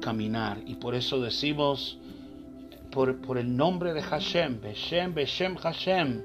[0.00, 0.62] caminar.
[0.64, 1.98] Y por eso decimos,
[2.90, 6.22] por, por el nombre de Hashem, Beshem, Beshem, Hashem,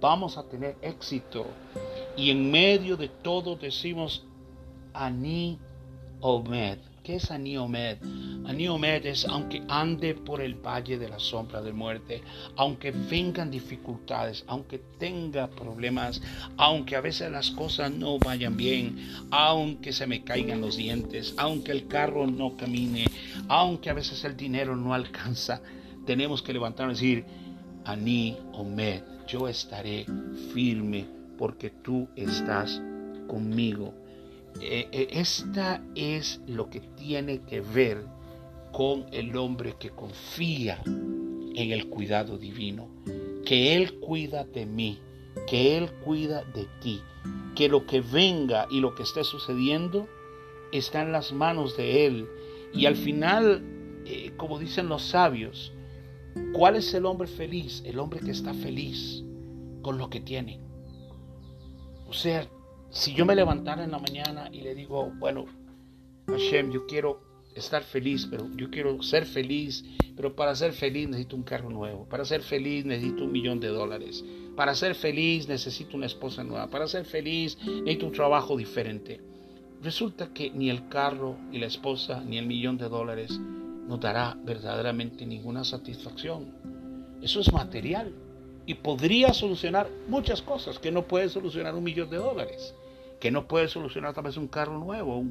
[0.00, 1.44] vamos a tener éxito.
[2.16, 4.24] Y en medio de todo decimos,
[4.94, 5.58] Ani
[6.20, 6.78] Omed.
[7.08, 7.96] ¿Qué es Aniomed?
[8.44, 12.20] Aniomed es aunque ande por el valle de la sombra de muerte,
[12.54, 16.20] aunque vengan dificultades, aunque tenga problemas,
[16.58, 21.72] aunque a veces las cosas no vayan bien, aunque se me caigan los dientes, aunque
[21.72, 23.06] el carro no camine,
[23.48, 25.62] aunque a veces el dinero no alcanza,
[26.04, 27.26] tenemos que levantarnos y decir,
[27.86, 30.04] Ani Omed, yo estaré
[30.52, 31.06] firme
[31.38, 32.82] porque tú estás
[33.26, 33.94] conmigo.
[34.60, 38.04] Eh, eh, esta es lo que tiene que ver
[38.72, 42.88] con el hombre que confía en el cuidado divino,
[43.44, 45.00] que Él cuida de mí,
[45.46, 47.00] que Él cuida de ti,
[47.54, 50.08] que lo que venga y lo que esté sucediendo
[50.72, 52.28] está en las manos de Él.
[52.74, 53.62] Y al final,
[54.04, 55.72] eh, como dicen los sabios,
[56.52, 57.82] ¿cuál es el hombre feliz?
[57.86, 59.24] El hombre que está feliz
[59.82, 60.60] con lo que tiene.
[62.06, 62.48] O sea,
[62.90, 65.44] si yo me levantara en la mañana y le digo, bueno,
[66.26, 67.20] Hashem, yo quiero
[67.54, 69.84] estar feliz, pero yo quiero ser feliz,
[70.16, 73.68] pero para ser feliz necesito un carro nuevo, para ser feliz necesito un millón de
[73.68, 74.24] dólares,
[74.56, 79.20] para ser feliz necesito una esposa nueva, para ser feliz necesito un trabajo diferente.
[79.82, 83.38] Resulta que ni el carro, ni la esposa, ni el millón de dólares
[83.86, 86.52] nos dará verdaderamente ninguna satisfacción.
[87.22, 88.12] Eso es material
[88.68, 92.74] y podría solucionar muchas cosas que no puede solucionar un millón de dólares,
[93.18, 95.24] que no puede solucionar tal vez un carro nuevo,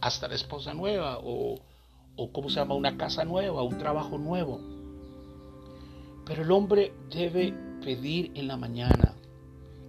[0.00, 1.58] hasta la esposa nueva o,
[2.14, 2.76] o ¿cómo se llama?
[2.76, 4.60] Una casa nueva, un trabajo nuevo.
[6.24, 7.52] Pero el hombre debe
[7.82, 9.16] pedir en la mañana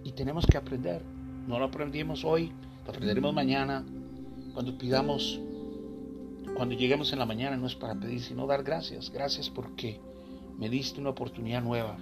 [0.02, 1.02] y tenemos que aprender.
[1.46, 2.52] No lo aprendimos hoy,
[2.84, 3.84] lo aprenderemos mañana.
[4.54, 5.38] Cuando pidamos,
[6.56, 9.08] cuando lleguemos en la mañana no es para pedir, sino dar gracias.
[9.10, 10.00] Gracias porque
[10.58, 11.96] me diste una oportunidad nueva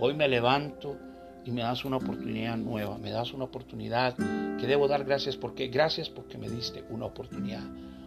[0.00, 0.96] Hoy me levanto
[1.44, 4.16] y me das una oportunidad nueva, me das una oportunidad
[4.58, 7.64] que debo dar gracias porque gracias porque me diste una oportunidad.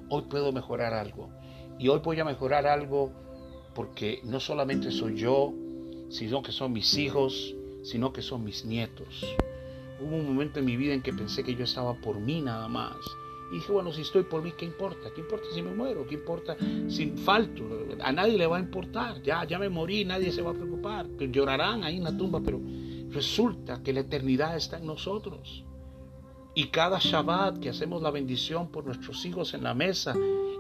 [0.08, 1.30] Hoy puedo mejorar algo
[1.78, 3.12] y hoy voy a mejorar algo
[3.76, 5.54] porque no solamente soy yo,
[6.10, 9.26] sino que son mis hijos, sino que son mis nietos.
[10.00, 12.70] Hubo un momento en mi vida en que pensé que yo estaba por mí nada
[12.70, 12.96] más
[13.52, 15.12] y dije, bueno, si estoy por mí, ¿qué importa?
[15.14, 16.08] ¿Qué importa si me muero?
[16.08, 16.56] ¿Qué importa
[16.88, 17.64] si falto?
[18.02, 19.22] A nadie le va a importar.
[19.22, 21.08] Ya, ya me morí, nadie se va a preocupar.
[21.18, 22.62] Llorarán ahí en la tumba, pero
[23.10, 25.66] resulta que la eternidad está en nosotros.
[26.54, 30.14] Y cada Shabbat que hacemos la bendición por nuestros hijos en la mesa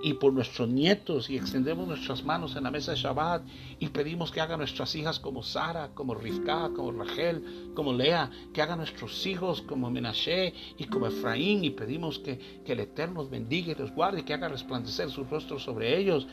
[0.04, 3.44] y por nuestros nietos y extendemos nuestras manos en la mesa de Shabbat
[3.80, 8.62] y pedimos que hagan nuestras hijas como Sara, como Rivka, como Rachel, como Lea, que
[8.62, 13.30] hagan nuestros hijos como Menashe y como Efraín y pedimos que, que el Eterno los
[13.30, 16.26] bendiga y los guarde, que haga resplandecer su rostro sobre ellos.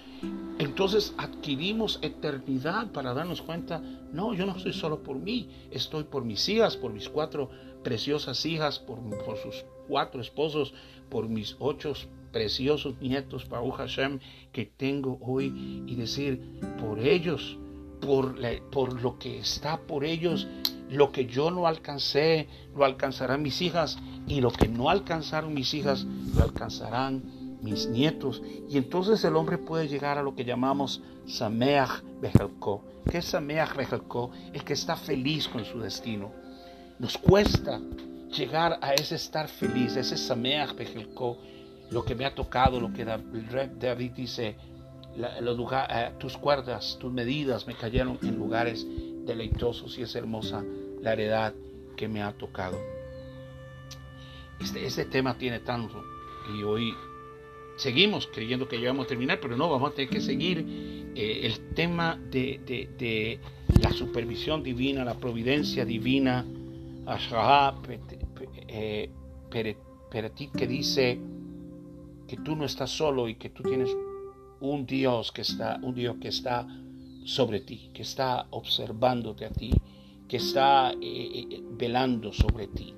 [0.58, 3.82] Entonces adquirimos eternidad para darnos cuenta,
[4.12, 7.50] no, yo no estoy solo por mí, estoy por mis hijas, por mis cuatro
[7.88, 8.98] preciosas hijas, por,
[9.42, 10.74] sus cuatro esposos,
[11.08, 11.94] por mis ocho
[12.30, 14.18] preciosos nietos, Baruch Hashem,
[14.52, 17.56] que tengo hoy, y decir, por ellos,
[18.02, 18.36] por,
[18.70, 20.46] por lo que está por ellos,
[20.90, 25.72] lo que yo no alcancé, lo alcanzarán mis hijas, y lo que no alcanzaron mis
[25.72, 26.04] hijas,
[26.36, 27.22] lo alcanzarán
[27.62, 28.42] mis nietos.
[28.68, 32.82] Y entonces el hombre puede llegar a lo que llamamos Sameach Bejelko.
[33.10, 34.30] ¿Qué es Sameach Bejelko?
[34.52, 36.30] El que está feliz con su destino.
[36.98, 37.80] Nos cuesta
[38.36, 41.38] llegar a ese estar feliz, ese Sameach Bejelko,
[41.90, 44.56] lo que me ha tocado, lo que David dice,
[45.16, 48.86] eh, tus cuerdas, tus medidas me cayeron en lugares
[49.24, 50.64] deleitosos y es hermosa
[51.00, 51.54] la heredad
[51.96, 52.78] que me ha tocado.
[54.60, 56.02] Este, este tema tiene tanto
[56.52, 56.92] y hoy
[57.76, 61.40] seguimos creyendo que ya vamos a terminar, pero no, vamos a tener que seguir eh,
[61.44, 63.40] el tema de,
[63.80, 66.44] la supervisión divina, la providencia divina,
[68.68, 69.10] eh,
[70.10, 71.18] Peretit que dice
[72.26, 73.90] que tú no estás solo y que tú tienes
[74.60, 76.66] un Dios que está, un Dios que está
[77.24, 79.70] sobre ti, que está observándote a ti,
[80.28, 82.94] que está eh, eh, velando sobre ti.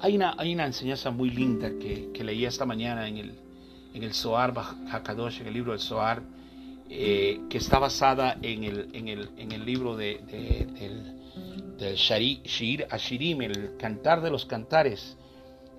[0.00, 3.34] Hay una, hay una enseñanza muy linda que, que leí esta mañana en el,
[3.94, 4.54] en el Zohar
[4.90, 6.22] Hakadosh, en el libro del Zohar,
[6.88, 11.15] eh, que está basada en el, en el, en el libro de, del,
[11.78, 15.16] del Shir Ashirim, el cantar de los cantares.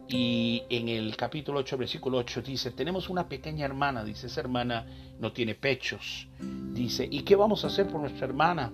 [0.10, 4.86] Y en el capítulo 8, versículo 8 dice, tenemos una pequeña hermana, dice, esa hermana
[5.20, 6.30] no tiene pechos.
[6.72, 8.72] Dice, ¿y qué vamos a hacer por nuestra hermana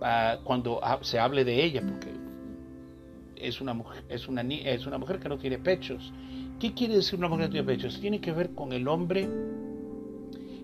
[0.00, 1.82] ah, cuando se hable de ella?
[1.82, 2.10] Porque
[3.36, 3.76] es una,
[4.08, 6.12] es, una, es una mujer que no tiene pechos.
[6.58, 8.00] ¿Qué quiere decir una mujer que no tiene pechos?
[8.00, 9.28] Tiene que ver con el hombre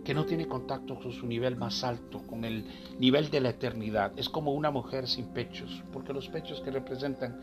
[0.05, 2.65] que no tiene contacto con su nivel más alto, con el
[2.99, 4.13] nivel de la eternidad.
[4.17, 7.41] Es como una mujer sin pechos, porque los pechos que representan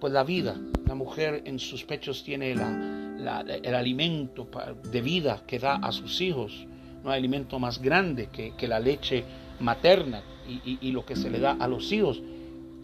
[0.00, 0.56] pues la vida.
[0.86, 4.48] La mujer en sus pechos tiene el alimento
[4.90, 6.66] de vida que da a sus hijos.
[7.02, 9.24] No hay alimento más grande que, la leche
[9.60, 12.22] materna y, lo que se le da a los hijos.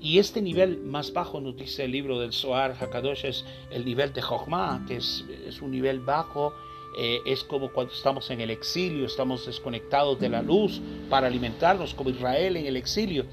[0.01, 4.13] Y este nivel más bajo, nos dice el libro del Zohar Hakadosh, es el nivel
[4.13, 5.25] de Jochma, que es,
[5.63, 6.53] un nivel bajo,
[6.97, 10.81] eh, es como cuando estamos en el exilio, estamos desconectados de la luz
[11.11, 13.27] para alimentarnos, como Israel en el exilio.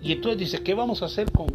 [0.00, 1.48] Y entonces dice, ¿qué vamos a hacer con,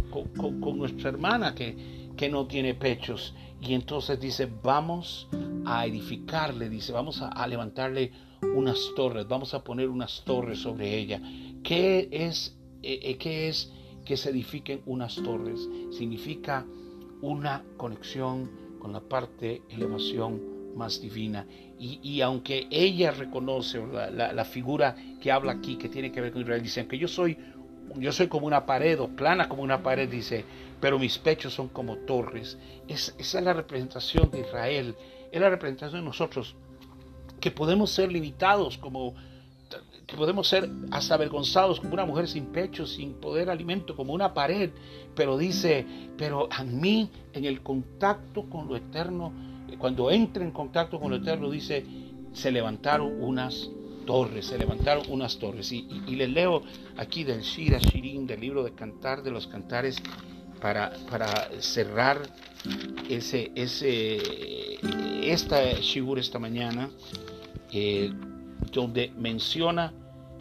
[0.78, 3.34] nuestra hermana que, que, no tiene pechos?
[3.62, 5.30] Y entonces dice, vamos
[5.66, 8.12] a edificarle, dice, vamos a, levantarle
[8.42, 11.22] unas torres, vamos a poner unas torres sobre ella.
[11.64, 13.72] ¿Qué es, eh, eh, ¿qué es
[14.04, 15.70] que se edifiquen unas torres?
[15.92, 16.66] Significa
[17.22, 21.46] una conexión con la parte elevación más divina.
[21.80, 26.42] Y, aunque ella reconoce la, la, figura que habla aquí, que tiene que ver con
[26.42, 27.38] Israel, dice que yo soy
[27.98, 30.46] yo soy como una pared o plana como una pared, dice,
[30.80, 32.58] pero mis pechos son como torres.
[32.88, 34.96] Es, esa es la representación de Israel,
[35.32, 36.56] es la representación de nosotros,
[37.40, 39.14] que podemos ser limitados como
[40.06, 44.70] que podemos ser hasta como una mujer sin pecho, sin poder alimento, como una pared,
[45.16, 45.86] pero dice,
[46.18, 49.32] pero a mí en el contacto con lo eterno,
[49.78, 51.86] cuando entre en contacto con lo eterno, dice,
[52.34, 53.70] se levantaron unas
[54.06, 55.72] torres, se levantaron unas torres.
[55.72, 56.64] Y, les leo
[56.98, 60.02] aquí del Shira Shirin, del libro de Cantar de los Cantares,
[60.62, 62.22] para, para cerrar
[63.10, 64.20] ese, ese,
[65.24, 66.90] esta Shigur esta mañana,
[67.72, 68.12] eh,
[68.72, 69.94] donde menciona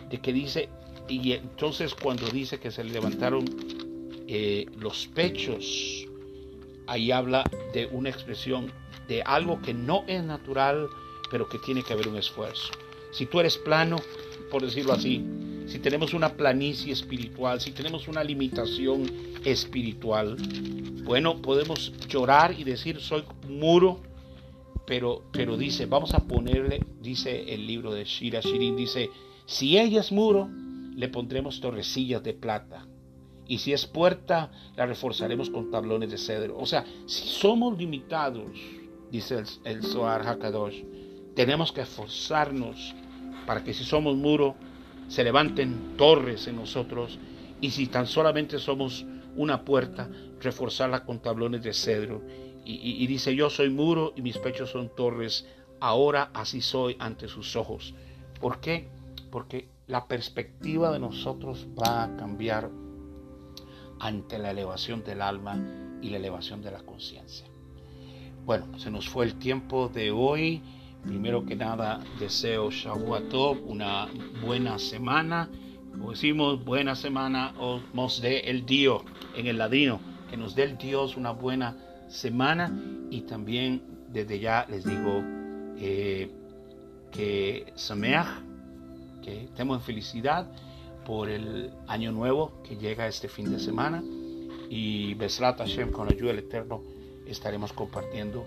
[0.08, 0.68] de que dice,
[1.08, 3.44] y entonces cuando dice que se levantaron
[4.28, 6.06] eh, los pechos,
[6.86, 8.72] ahí habla de una expresión
[9.08, 10.88] de algo que no es natural,
[11.30, 12.72] pero que tiene que haber un esfuerzo
[13.12, 13.96] si tú eres plano,
[14.50, 15.24] por decirlo así,
[15.66, 19.04] si tenemos una planicie espiritual, si tenemos una limitación
[19.44, 20.36] espiritual,
[21.04, 24.00] bueno, podemos llorar y decir, soy muro,
[24.86, 29.10] pero, pero dice, vamos a ponerle, dice el libro de Shira Shirin, dice,
[29.46, 30.48] si ella es muro,
[30.96, 32.86] le pondremos torrecillas de plata.
[33.46, 36.56] Y si es puerta, la reforzaremos con tablones de cedro.
[36.58, 38.50] O sea, si somos limitados,
[39.12, 40.82] dice el, el Zohar Hakadosh,
[41.36, 42.94] tenemos que esforzarnos
[43.46, 44.56] para que si somos muro,
[45.08, 47.18] se levanten torres en nosotros
[47.60, 49.04] y si tan solamente somos
[49.36, 50.10] una puerta,
[50.40, 52.22] reforzarla con tablones de cedro.
[52.64, 55.46] Y, dice, yo soy muro y mis pechos son torres,
[55.80, 57.92] ahora así soy ante sus ojos.
[58.40, 58.88] ¿Por qué?
[59.30, 62.70] Porque la perspectiva de nosotros va a cambiar
[63.98, 65.58] ante la elevación del alma
[66.00, 67.51] y la elevación de la conciencia.
[68.44, 70.62] Bueno, se nos fue el tiempo de hoy.
[71.04, 73.32] Primero que nada, deseo Shavuot
[73.66, 74.08] una
[74.44, 75.48] buena semana.
[75.92, 79.02] Como decimos, buena semana, o nos dé el Dios
[79.36, 81.76] en el ladino, que nos dé el Dios una buena
[82.08, 82.76] semana.
[83.10, 85.22] Y también desde ya les digo
[85.78, 86.28] eh,
[87.12, 88.26] que Sameach,
[89.22, 90.50] que estemos en felicidad
[91.06, 94.02] por el año nuevo que llega este fin de semana.
[94.68, 96.82] Y Besrat Hashem, con ayuda del Eterno,
[97.26, 98.46] estaremos compartiendo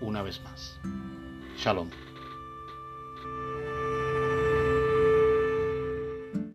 [0.00, 0.78] una vez más.
[1.56, 1.88] Shalom.